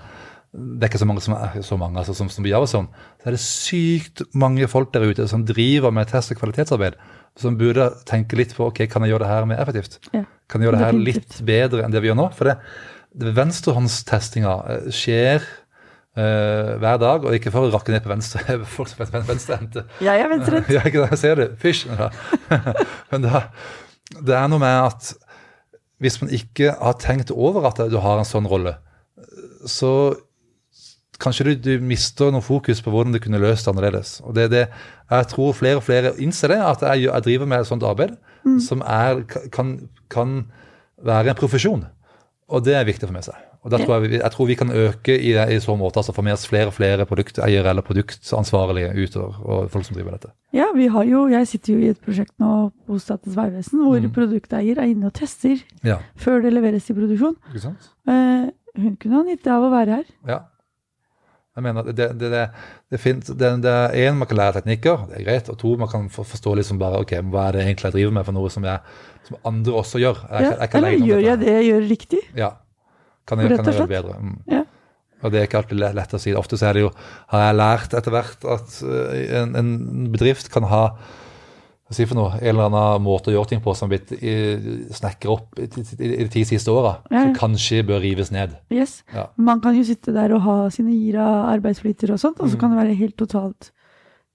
det 0.57 0.87
er 0.87 0.91
ikke 0.91 1.03
så 1.03 1.09
mange 1.09 1.23
som 1.25 1.35
så 1.63 1.77
mange 1.81 2.01
altså, 2.01 2.15
som, 2.17 2.31
som 2.33 2.45
vi 2.45 2.53
gjør 2.53 2.65
sånn, 2.71 2.89
så 3.21 3.29
er 3.29 3.37
det 3.37 3.43
sykt 3.43 4.23
mange 4.37 4.69
folk 4.71 4.93
der 4.95 5.05
ute 5.05 5.27
som 5.29 5.45
driver 5.47 5.93
med 5.95 6.09
test- 6.11 6.33
og 6.33 6.41
kvalitetsarbeid, 6.41 6.97
som 7.37 7.59
burde 7.61 7.91
tenke 8.09 8.39
litt 8.39 8.55
på 8.57 8.71
ok, 8.71 8.87
kan 8.89 9.05
jeg 9.05 9.13
gjøre 9.13 9.27
det 9.27 9.33
her 9.35 9.49
mer 9.51 9.61
effektivt? 9.61 10.01
Ja, 10.15 10.25
Kan 10.49 10.63
jeg 10.63 10.71
gjøre 10.71 10.79
det 10.81 10.87
her 10.87 10.99
litt 11.11 11.39
bedre 11.47 11.85
enn 11.85 11.93
det 11.93 12.01
vi 12.01 12.09
gjør 12.11 12.21
nå? 12.23 12.31
For 12.39 12.49
det, 12.49 12.57
det 13.17 13.37
venstrehåndstestinga 13.37 14.59
eh, 14.73 14.91
skjer 14.95 15.47
Uh, 16.17 16.79
hver 16.81 16.97
dag, 16.97 17.27
og 17.29 17.35
ikke 17.37 17.51
for 17.53 17.67
å 17.67 17.73
rakke 17.75 17.93
ned 17.93 18.01
på 18.01 18.09
venstre, 18.09 18.55
folk 18.79 18.89
som 18.89 19.03
er 19.05 19.27
venstrehendte. 19.29 19.83
Jeg 20.01 20.23
er 20.23 20.31
venstrehendt. 20.33 20.71
Ja, 20.73 20.81
ikke 20.89 21.03
det, 21.03 21.19
ser 21.21 21.37
det. 21.37 21.47
Fysj. 21.61 21.91
Men 23.11 23.27
da, 23.27 23.43
det 24.17 24.33
er 24.33 24.49
noe 24.49 24.63
med 24.63 24.79
at 24.81 25.11
hvis 26.01 26.17
man 26.23 26.33
ikke 26.33 26.73
har 26.73 26.97
tenkt 27.05 27.35
over 27.35 27.69
at 27.69 27.83
du 27.93 27.99
har 28.01 28.23
en 28.23 28.25
sånn 28.25 28.49
rolle, 28.49 28.79
så 29.69 29.91
kanskje 31.23 31.45
du, 31.45 31.55
du 31.79 31.85
mister 31.85 32.31
noe 32.35 32.43
fokus 32.45 32.83
på 32.85 32.91
hvordan 32.93 33.13
du 33.15 33.19
kunne 33.23 33.41
løst 33.43 33.65
det 33.67 33.73
annerledes. 33.75 34.21
Og 34.27 34.35
det 34.37 34.45
er 34.45 34.53
det, 34.53 34.65
Jeg 35.11 35.27
tror 35.33 35.53
flere 35.55 35.77
og 35.81 35.85
flere 35.87 36.15
innser 36.19 36.49
det, 36.49 36.61
at 36.61 36.81
jeg, 36.83 37.07
jeg 37.09 37.23
driver 37.23 37.47
med 37.47 37.61
et 37.61 37.67
sånt 37.71 37.83
arbeid 37.87 38.17
som 38.63 38.83
er, 38.87 39.25
kan, 39.53 39.77
kan 40.11 40.45
være 41.03 41.31
en 41.33 41.39
profesjon. 41.39 41.85
Og 42.49 42.63
det 42.65 42.75
er 42.79 42.85
viktig 42.87 43.07
å 43.07 43.11
få 43.11 43.15
med 43.17 43.25
seg. 43.27 43.35
Og 43.67 43.73
da 43.75 43.81
tror 43.83 44.05
jeg, 44.05 44.21
jeg 44.21 44.31
tror 44.31 44.47
vi 44.47 44.55
kan 44.55 44.69
øke 44.71 45.15
i, 45.19 45.33
i 45.35 45.57
så 45.59 45.75
måte, 45.75 45.99
altså 45.99 46.13
få 46.15 46.23
med 46.23 46.37
oss 46.37 46.45
flere 46.47 46.69
og 46.71 46.75
flere 46.77 47.03
produkteiere 47.11 47.67
eller 47.73 47.83
produktansvarlige 47.83 48.93
utover, 48.95 49.41
og 49.43 49.71
folk 49.73 49.85
som 49.89 49.97
driver 49.97 50.15
dette. 50.15 50.31
Ja, 50.55 50.69
vi 50.77 50.87
har 50.95 51.03
jo, 51.09 51.25
jeg 51.33 51.49
sitter 51.51 51.73
jo 51.75 51.81
i 51.83 51.89
et 51.91 51.99
prosjekt 52.05 52.31
nå 52.39 52.51
hos 52.87 53.03
Statens 53.09 53.35
vegvesen 53.35 53.83
hvor 53.83 53.99
Mm. 53.99 54.13
produkteier 54.15 54.79
er 54.79 54.87
inne 54.93 55.07
og 55.11 55.15
tester 55.19 55.59
Ja, 55.83 55.99
før 56.15 56.43
det 56.47 56.53
leveres 56.55 56.87
i 56.91 56.95
produksjon. 56.95 57.35
ikke 57.51 57.65
sant? 57.67 57.91
Eh, 58.07 58.47
hun 58.79 58.95
kunne 59.03 59.17
ha 59.19 59.23
nytte 59.27 59.51
av 59.51 59.63
å 59.67 59.71
være 59.75 59.91
her. 59.99 60.05
Ja. 60.29 60.39
Jeg 61.57 61.65
mener 61.65 61.87
det, 61.89 61.95
det, 62.21 62.29
det, 62.31 62.43
det, 62.93 62.99
finnes, 63.01 63.31
det, 63.33 63.51
det 63.65 63.73
er 63.73 63.95
én, 64.05 64.17
man 64.21 64.29
kan 64.29 64.37
lære 64.37 64.59
teknikker, 64.59 65.07
det 65.09 65.21
er 65.23 65.25
greit. 65.25 65.49
Og 65.49 65.57
to, 65.63 65.73
man 65.81 65.89
kan 65.89 66.11
forstå 66.13 66.53
liksom 66.61 66.81
bare 66.83 67.01
ok, 67.01 67.15
hva 67.33 67.47
er 67.49 67.57
det 67.57 67.63
egentlig 67.65 67.89
jeg 67.89 67.97
driver 67.97 68.17
med 68.19 68.27
for 68.29 68.37
noe 68.37 68.53
som, 68.53 68.67
jeg, 68.69 68.97
som 69.31 69.39
andre 69.49 69.77
også 69.81 70.03
gjør. 70.03 70.21
Jeg, 70.29 70.37
Ja, 70.37 70.51
jeg, 70.51 70.59
jeg 70.61 70.69
er 70.69 70.79
eller 70.83 71.11
gjør 71.11 71.23
jeg 71.25 71.43
det 71.43 71.55
jeg 71.55 71.69
gjør 71.71 71.87
riktig? 71.95 72.23
Ja. 72.37 72.51
Kan 73.27 73.41
jeg, 73.41 73.55
kan 73.57 73.65
jeg 73.65 73.79
gjøre 73.79 73.89
det 73.89 73.95
bedre? 73.97 74.19
Mm. 74.21 74.37
Ja. 74.53 74.63
Og 75.25 75.33
det 75.33 75.41
er 75.41 75.49
ikke 75.49 75.63
alltid 75.63 75.81
lett, 75.81 75.97
lett 75.97 76.13
å 76.13 76.21
si. 76.21 76.35
Ofte 76.37 76.59
så 76.61 76.69
er 76.69 76.77
det 76.77 76.85
jo, 76.85 76.91
har 77.33 77.47
jeg 77.47 77.57
lært 77.57 77.97
etter 77.97 78.15
hvert 78.15 78.45
at 78.53 78.77
eh, 78.85 79.23
en, 79.41 79.57
en 79.57 79.71
bedrift 80.13 80.53
kan 80.53 80.69
ha 80.69 80.83
hva 81.87 81.95
si 81.95 82.05
for 82.05 82.19
noe, 82.19 82.33
en 82.41 82.49
eller 82.51 82.67
annen 82.67 83.03
måte 83.05 83.31
å 83.31 83.35
gjøre 83.37 83.49
ting 83.53 83.61
på 83.63 83.71
som 83.79 83.87
har 83.89 83.97
blitt 83.99 84.11
snekra 84.97 85.31
opp 85.37 85.59
i, 85.63 85.67
de 85.71 86.27
ti 86.33 86.43
siste 86.49 86.73
åra, 86.73 86.97
Ja, 87.11 87.17
ja. 87.17 87.23
som 87.29 87.35
kanskje 87.39 87.85
bør 87.87 88.01
rives 88.03 88.33
ned. 88.35 88.57
Yes. 88.75 89.05
Ja. 89.15 89.29
Man 89.39 89.61
kan 89.63 89.77
jo 89.79 89.85
sitte 89.87 90.13
der 90.13 90.35
og 90.35 90.43
ha 90.43 90.57
sine 90.75 90.91
gira 90.97 91.25
arbeidsflyter 91.55 92.11
og 92.11 92.19
sånt, 92.19 92.41
og 92.41 92.47
Mm. 92.49 92.53
så 92.53 92.59
kan 92.61 92.71
det 92.75 92.81
være 92.83 92.97
helt 92.99 93.17
totalt 93.17 93.71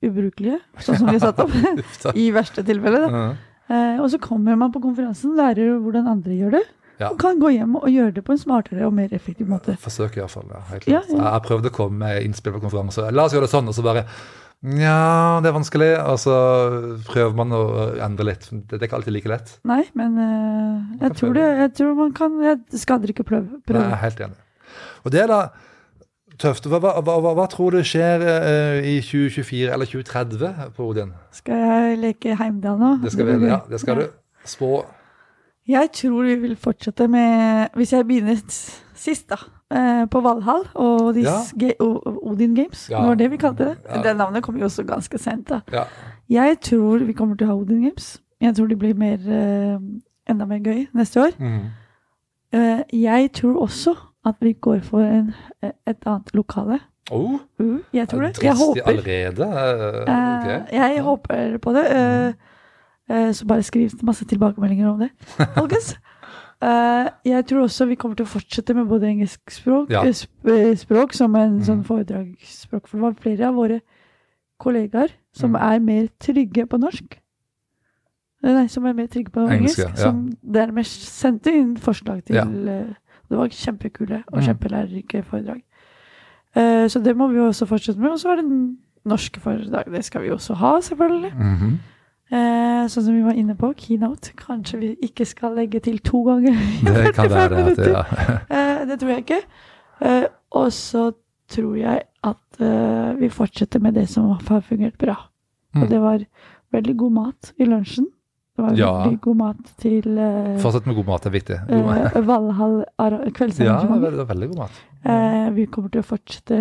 ubrukelige, 0.01 0.59
sånn 0.81 0.97
som 0.97 1.07
vi 1.11 1.17
har 1.19 1.25
satt 1.27 1.39
opp. 1.43 2.15
I 2.17 2.31
verste 2.33 2.63
tilfelle, 2.65 3.03
da. 3.05 3.23
Eh, 3.71 3.99
og 4.01 4.09
så 4.11 4.17
kommer 4.19 4.55
man 4.57 4.71
på 4.73 4.81
konferansen, 4.83 5.35
lærer 5.37 5.75
hvordan 5.79 6.07
andre 6.09 6.33
gjør 6.39 6.51
det, 6.57 6.63
Ja. 7.01 7.09
og 7.11 7.19
kan 7.19 7.39
gå 7.39 7.49
hjem 7.55 7.75
og 7.79 7.87
gjøre 7.89 8.13
det 8.13 8.23
på 8.25 8.31
en 8.33 8.37
smartere 8.41 8.85
og 8.85 8.93
mer 8.93 9.09
effektiv 9.13 9.47
måte. 9.49 9.75
Forsøk 9.81 10.17
iallfall. 10.17 10.45
Ja, 10.53 10.59
helt 10.71 10.87
Ja, 10.87 11.01
ja. 11.09 11.31
Jeg 11.33 11.43
prøvde 11.47 11.69
å 11.71 11.73
komme 11.73 11.97
med 11.97 12.23
innspill 12.23 12.53
på 12.53 12.61
konferanser. 12.61 13.11
La 13.11 13.25
oss 13.25 13.33
gjøre 13.33 13.47
det 13.47 13.53
sånn, 13.53 13.67
og 13.67 13.73
så 13.73 13.81
bare 13.83 14.05
Nja, 14.61 15.41
det 15.41 15.49
er 15.49 15.55
vanskelig. 15.55 15.89
Og 16.05 16.19
så 16.21 16.35
prøver 17.07 17.33
man 17.37 17.55
å 17.57 17.63
endre 18.05 18.27
litt. 18.29 18.45
Det 18.51 18.77
er 18.77 18.85
ikke 18.85 18.99
alltid 18.99 19.15
like 19.15 19.31
lett. 19.31 19.55
Nei, 19.67 19.81
men 19.97 20.19
uh, 20.21 21.01
jeg, 21.01 21.17
tror 21.17 21.33
det, 21.37 21.47
jeg 21.63 21.73
tror 21.79 21.97
man 21.97 22.13
kan 22.17 22.37
Jeg 22.45 22.83
skader 22.83 23.13
ikke 23.13 23.25
å 23.25 23.29
prøve. 23.31 23.57
Nei, 23.57 23.65
prøve. 23.71 23.83
er 23.87 24.01
helt 24.03 24.23
enig. 24.27 24.41
Og 25.01 25.13
det 25.15 25.23
er 25.23 25.31
da 25.31 25.41
tøft. 26.41 26.69
Hva, 26.69 26.79
hva, 26.81 27.01
hva, 27.01 27.33
hva, 27.37 27.47
tror 27.49 27.77
du 27.77 27.81
skjer 27.85 28.21
uh, 28.25 28.77
i 28.85 28.99
2024 29.05 29.73
eller 29.73 29.89
2030 29.89 30.73
på 30.77 30.89
Odin? 30.91 31.15
Skal 31.35 31.65
jeg 31.65 32.01
leke 32.01 32.37
Heimdal 32.37 32.77
nå? 32.81 32.95
Det 33.01 33.13
skal, 33.15 33.31
vi, 33.33 33.49
ja, 33.49 33.63
det 33.69 33.81
skal 33.81 34.03
du. 34.03 34.05
Spå 34.45 34.71
Jeg 35.69 35.91
tror 35.93 36.25
vi 36.25 36.35
vil 36.41 36.55
fortsette 36.57 37.05
med 37.05 37.75
Hvis 37.77 37.91
jeg 37.93 38.07
begynner 38.09 38.39
sist, 38.41 39.27
da. 39.29 39.37
Eh, 39.71 40.05
På 40.11 40.21
Valhall 40.21 40.63
og 40.75 41.15
Ja. 41.17 41.37
ga 41.59 41.71
Odin 41.79 42.55
Games. 42.55 42.89
Ja. 42.89 42.99
Det 43.01 43.07
var 43.07 43.15
det 43.15 43.31
vi 43.31 43.37
kalte 43.37 43.65
det. 43.65 43.77
Ja. 43.89 44.01
Det 44.01 44.17
navnet 44.17 44.43
kom 44.43 44.57
jo 44.57 44.65
også 44.65 44.83
ganske 44.85 45.17
sent. 45.17 45.49
da. 45.49 45.61
Ja. 45.71 45.83
Jeg 46.29 46.59
tror 46.61 46.99
vi 47.05 47.13
kommer 47.13 47.35
til 47.35 47.47
å 47.47 47.51
ha 47.51 47.55
Odin 47.55 47.81
Games. 47.81 48.19
Jeg 48.41 48.55
tror 48.55 48.67
det 48.67 48.79
blir 48.79 48.93
mer, 48.95 49.17
eh, 49.27 49.79
enda 50.29 50.45
mer 50.45 50.59
gøy 50.59 50.87
neste 50.93 51.19
år. 51.21 51.31
Mm. 51.39 51.59
Eh, 52.53 52.83
jeg 52.93 53.31
tror 53.33 53.61
også 53.61 53.95
at 54.25 54.35
vi 54.41 54.53
går 54.53 54.81
for 54.83 55.01
en, 55.01 55.33
eh, 55.63 55.71
et 55.87 55.97
annet 56.05 56.33
lokale. 56.33 56.79
Oh, 57.11 57.39
Uh, 57.59 57.79
jeg 57.93 58.07
tror 58.07 58.21
det. 58.21 58.43
Jeg 58.43 58.53
håper. 58.55 58.81
allerede. 58.85 59.41
eh, 60.07 60.13
Eh, 60.13 60.61
ok. 60.61 60.71
jeg 60.71 61.01
håper 61.03 61.57
på 61.57 61.73
det. 61.73 61.85
eh, 63.09 63.31
så 63.33 63.45
bare 63.47 63.63
skriv 63.63 63.89
masse 64.03 64.25
tilbakemeldinger 64.25 64.87
om 64.89 64.99
det, 64.99 65.09
folkens. 65.57 65.95
Eh, 66.61 67.09
jeg 67.25 67.45
tror 67.47 67.63
også 67.65 67.87
vi 67.89 67.95
kommer 67.95 68.15
til 68.15 68.25
å 68.25 68.29
fortsette 68.29 68.75
med 68.75 68.85
både 68.87 69.07
engelsk 69.09 69.39
språk, 69.49 69.89
Ja. 69.89 70.03
eh, 70.03 70.13
eh, 70.45 70.75
språk 70.77 71.13
som 71.13 71.35
en 71.35 71.57
Mm. 71.59 71.63
sånn 71.65 71.83
foredragsspråk. 71.85 72.87
For 72.87 72.97
det 72.97 73.01
var 73.01 73.13
flere 73.13 73.47
av 73.47 73.55
våre 73.55 73.81
kollegaer 74.59 75.09
som 75.33 75.51
Mm. 75.53 75.61
er 75.61 75.79
mer 75.79 76.07
trygge 76.19 76.67
på 76.67 76.77
norsk. 76.79 77.17
Nei, 78.43 78.67
som 78.67 78.85
er 78.85 78.93
mer 78.93 79.07
trygge 79.07 79.29
på 79.31 79.47
Engelsk, 79.47 79.79
engelsk. 79.79 79.97
ja. 79.97 80.03
Som 80.03 80.29
dermed 80.43 80.85
sendte 80.85 81.47
inn 81.53 81.75
forslag 81.77 82.23
til 82.25 82.35
Ja. 82.35 82.45
Det 82.45 83.37
var 83.37 83.47
kjempekule 83.47 84.23
og 84.27 84.39
Mm. 84.41 84.45
kjempelærerike 84.47 85.23
foredrag. 85.23 85.61
Uh, 86.55 86.85
så 86.89 87.01
det 87.01 87.15
må 87.15 87.29
vi 87.31 87.37
også 87.39 87.65
fortsette 87.65 87.97
med. 87.97 88.11
Og 88.11 88.19
så 88.19 88.29
er 88.31 88.41
det 88.41 88.77
norske 89.05 89.39
foredrag. 89.39 89.85
Det 89.89 90.03
skal 90.03 90.21
vi 90.21 90.29
også 90.29 90.53
ha, 90.55 90.79
selvfølgelig. 90.81 91.33
Mhm. 91.33 91.79
Eh, 92.31 92.85
sånn 92.87 93.03
som 93.03 93.15
vi 93.17 93.23
var 93.25 93.35
inne 93.35 93.57
på, 93.59 93.73
keynote. 93.75 94.31
Kanskje 94.39 94.77
vi 94.79 94.91
ikke 95.09 95.25
skal 95.27 95.57
legge 95.57 95.81
til 95.83 95.97
to 95.99 96.21
ganger. 96.29 96.55
Det 96.87 97.11
kan 97.17 97.27
være. 97.31 97.65
At, 97.71 97.81
det, 97.81 97.89
ja. 97.91 98.05
Eh, 98.57 98.85
det 98.87 98.99
tror 99.01 99.11
jeg 99.11 99.25
ikke. 99.25 99.41
Eh, 100.07 100.23
og 100.55 100.71
så 100.75 101.09
tror 101.51 101.75
jeg 101.77 102.05
at 102.23 102.61
eh, 102.63 103.11
vi 103.19 103.27
fortsetter 103.33 103.83
med 103.83 103.97
det 103.99 104.07
som 104.09 104.31
har 104.47 104.63
fungert 104.63 104.95
bra. 105.01 105.17
Mm. 105.75 105.83
Og 105.83 105.89
det 105.91 105.99
var 106.03 106.23
veldig 106.71 106.95
god 107.03 107.11
mat 107.19 107.51
i 107.59 107.67
lunsjen. 107.67 108.07
Det 108.55 108.63
var 108.65 108.75
Ja. 108.79 108.91
veldig 109.03 109.21
god 109.21 109.37
mat 109.39 109.69
til 109.79 110.17
eh, 110.19 110.57
Fortsett 110.63 110.87
med 110.87 110.95
god 110.95 111.07
mat, 111.11 111.23
det 111.23 111.29
er 111.31 111.35
viktig. 111.37 111.59
Eh, 111.67 112.17
Valhall 112.27 112.81
kveldsarrangement. 113.35 114.03
Ja, 114.07 114.15
var 114.15 114.31
veldig 114.33 114.49
god 114.53 114.57
mat. 114.63 114.81
Eh, 115.03 115.49
vi 115.55 115.65
kommer 115.71 115.89
til 115.91 116.03
å 116.03 116.07
fortsette 116.07 116.57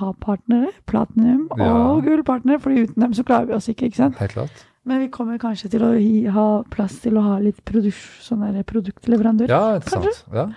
ha 0.00 0.12
partnere, 0.20 0.70
platinum 0.86 1.48
Ja. 1.58 1.70
og 1.72 2.04
gullpartnere, 2.04 2.60
for 2.60 2.70
uten 2.70 3.00
dem 3.00 3.12
så 3.14 3.24
klarer 3.24 3.46
vi 3.46 3.54
oss 3.58 3.68
ikke, 3.68 3.86
ikke 3.90 3.96
sant? 4.02 4.16
Helt 4.18 4.32
klart. 4.32 4.64
Men 4.84 5.00
vi 5.00 5.08
kommer 5.08 5.38
kanskje 5.40 5.70
til 5.70 5.80
å 5.86 5.92
ha 6.32 6.62
plass 6.70 6.98
til 7.00 7.16
å 7.16 7.22
ha 7.24 7.38
litt 7.40 7.64
produs, 7.64 7.96
sånn 8.20 8.42
produktleverandør. 8.68 9.48
Ja, 9.48 9.76
interessant. 9.78 10.24
Ja. 10.32 10.48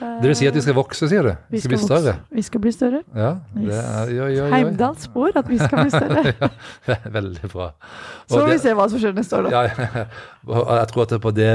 Det 0.00 0.28
vil 0.30 0.36
si 0.38 0.46
at 0.48 0.54
vi 0.56 0.62
skal 0.64 0.76
vokse, 0.76 1.08
sier 1.10 1.26
du? 1.26 1.30
Vi 1.52 1.60
skal 1.60 1.74
bli 1.74 1.78
større? 1.82 2.14
Vi 2.32 2.42
skal 2.46 2.62
bli 2.64 2.72
større. 2.72 3.00
Ja, 3.14 3.30
det 3.54 3.76
er, 3.76 4.10
jo, 4.14 4.24
jo, 4.24 4.28
jo. 4.38 4.48
Heimdal 4.54 4.96
spår 5.02 5.36
at 5.42 5.48
vi 5.50 5.58
skal 5.60 5.84
bli 5.84 5.92
større. 5.92 6.50
ja, 6.90 6.96
veldig 7.16 7.50
bra. 7.52 7.70
Så 8.26 8.34
Og 8.34 8.40
får 8.40 8.46
vi 8.48 8.56
det- 8.56 8.62
se 8.64 8.74
hva 8.78 8.88
som 8.92 9.02
skjer 9.02 9.14
neste 9.18 9.36
år, 9.40 9.48
da. 9.50 9.62
Ja. 9.68 10.06
Jeg 10.80 10.88
tror 10.92 11.04
at 11.04 11.12
det 11.12 11.18
er 11.18 11.24
på 11.26 11.34
det 11.36 11.52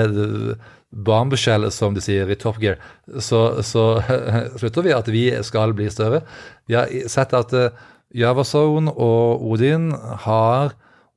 barnebeskjellet, 0.95 1.73
som 1.75 1.95
de 1.97 2.03
sier 2.05 2.29
i 2.31 2.37
Top 2.39 2.61
Gear, 2.61 2.77
så, 3.19 3.41
så 3.65 3.85
slutter 4.61 4.85
vi 4.85 4.93
at 4.95 5.09
vi 5.11 5.25
skal 5.43 5.73
bli 5.75 5.89
større. 5.91 6.21
Vi 6.69 6.77
har 6.77 6.91
sett 7.11 7.33
at 7.35 7.53
eh, 7.57 7.69
Javazone 8.15 8.93
og 8.93 9.43
Odin 9.51 9.89
har 10.27 10.75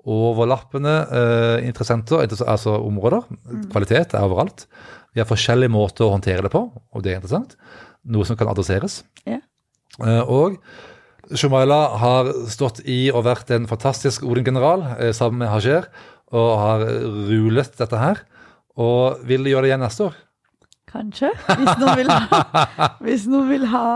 overlappende 0.08 0.94
eh, 1.12 1.66
interessenter, 1.68 2.24
altså 2.48 2.78
områder. 2.80 3.26
Kvalitet 3.70 4.14
er 4.16 4.24
overalt. 4.24 4.64
Vi 5.14 5.20
har 5.22 5.28
forskjellige 5.28 5.72
måter 5.72 6.06
å 6.06 6.12
håndtere 6.14 6.44
det 6.44 6.52
på, 6.52 6.62
og 6.72 7.02
det 7.04 7.12
er 7.14 7.20
interessant. 7.20 7.56
Noe 8.08 8.26
som 8.28 8.36
kan 8.38 8.50
adresseres. 8.52 9.00
Ja. 9.26 9.40
Eh, 10.04 10.22
og 10.30 10.58
Shumaila 11.36 11.80
har 12.00 12.30
stått 12.48 12.80
i 12.88 13.08
og 13.12 13.24
vært 13.26 13.50
en 13.56 13.66
fantastisk 13.68 14.22
Odin-general 14.24 14.84
eh, 14.98 15.12
sammen 15.16 15.42
med 15.42 15.50
Hajer, 15.52 15.88
og 16.32 16.50
har 16.60 16.84
rulet 17.28 17.74
dette 17.80 17.98
her. 18.00 18.22
Og 18.78 19.24
vil 19.26 19.48
gjøre 19.50 19.66
det 19.66 19.72
igjen 19.72 19.82
neste 19.82 20.06
år. 20.10 20.16
Kanskje. 20.88 21.32
Hvis 21.58 21.74
noen 21.80 21.96
vil 21.98 22.12
ha, 22.12 22.52
hvis 23.04 23.24
noen 23.28 23.48
vil 23.50 23.66
ha 23.72 23.86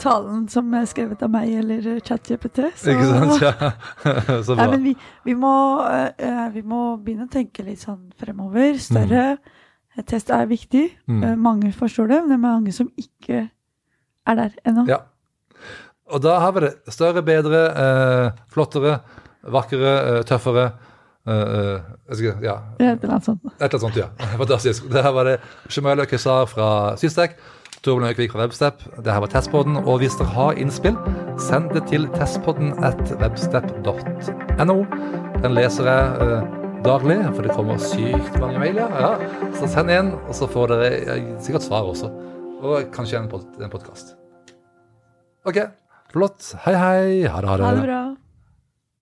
talen 0.00 0.46
som 0.50 0.70
er 0.74 0.86
skrevet 0.88 1.20
av 1.22 1.30
meg 1.34 1.50
eller 1.60 2.00
ChatJPT. 2.00 2.62
så- 2.80 2.94
Ikke 2.94 3.08
sant? 3.10 3.42
Ja. 3.44 3.72
Så 4.46 4.56
Nei, 4.56 4.68
men 4.72 4.82
vi, 4.88 4.94
vi, 5.28 5.34
må, 5.36 5.52
uh, 5.84 6.48
vi 6.54 6.62
må 6.64 6.96
begynne 7.04 7.28
å 7.28 7.32
tenke 7.34 7.66
litt 7.66 7.82
sånn 7.84 8.08
fremover. 8.18 8.78
Større 8.80 9.26
test 10.06 10.30
er 10.30 10.46
viktig. 10.46 10.90
Mm. 11.08 11.22
Eh, 11.24 11.36
mange 11.36 11.72
forstår 11.72 12.06
det, 12.08 12.20
men 12.22 12.28
det 12.30 12.34
er 12.38 12.44
mange 12.44 12.72
som 12.72 12.90
ikke 12.96 13.50
er 14.26 14.34
der 14.38 14.50
ennå. 14.66 14.86
Ja. 14.88 14.96
Og 16.10 16.22
da 16.22 16.38
har 16.42 16.52
vi 16.52 16.60
det. 16.60 16.72
Større, 16.88 17.22
bedre, 17.22 17.60
eh, 17.70 18.30
flottere, 18.50 18.98
vakrere, 19.42 20.18
eh, 20.18 20.22
tøffere. 20.22 20.70
eh, 21.26 21.34
eh, 21.34 22.14
skal, 22.16 22.42
ja, 22.42 22.54
et 22.80 23.02
eller 23.02 23.10
annet 23.14 23.24
sånt. 23.24 23.40
et 23.44 23.52
eller 23.62 23.68
annet 23.68 23.80
sånt, 23.80 23.96
ja. 23.96 24.06
Fantastisk. 24.42 24.88
Det 24.90 25.02
her 25.02 25.12
var 25.12 25.24
det 25.24 25.38
Shemela 25.68 26.04
Kesar 26.06 26.46
fra 26.46 26.96
Systek, 26.96 27.36
Torbjørn 27.82 28.10
Øyvik 28.10 28.32
fra 28.32 28.40
Webstep. 28.40 28.82
Det 29.04 29.12
her 29.12 29.20
var 29.20 29.26
Testpodden. 29.26 29.76
Og 29.76 29.98
hvis 29.98 30.16
dere 30.18 30.28
har 30.28 30.52
innspill, 30.52 30.96
send 31.38 31.70
det 31.74 31.86
til 31.88 32.08
testpodden 32.16 32.72
at 32.84 32.98
webstep.no. 33.20 34.84
Den 35.42 35.54
leser 35.54 35.84
jeg 35.88 36.04
eh, 36.20 36.59
daglig, 36.84 37.18
for 37.34 37.46
det 37.46 37.56
kommer 37.56 37.80
sykt 37.82 38.38
mange 38.40 38.60
mailer. 38.62 38.94
Ja. 39.02 39.10
Så 39.58 39.68
send 39.70 39.92
en, 39.94 40.14
og 40.24 40.34
så 40.36 40.48
får 40.50 40.72
dere 40.72 41.18
sikkert 41.42 41.66
svar 41.66 41.88
også. 41.90 42.10
Og 42.60 42.90
kanskje 42.94 43.20
en, 43.20 43.28
pod 43.32 43.46
podkast. 43.72 44.14
OK. 45.48 45.62
Flott. 46.12 46.52
Hei, 46.66 46.74
hei. 46.74 47.04
Ha 47.30 47.40
det, 47.40 47.48
ha 47.48 47.56
det. 47.60 47.66
Ha 47.68 47.74
det 47.78 47.86
bra. 47.86 48.00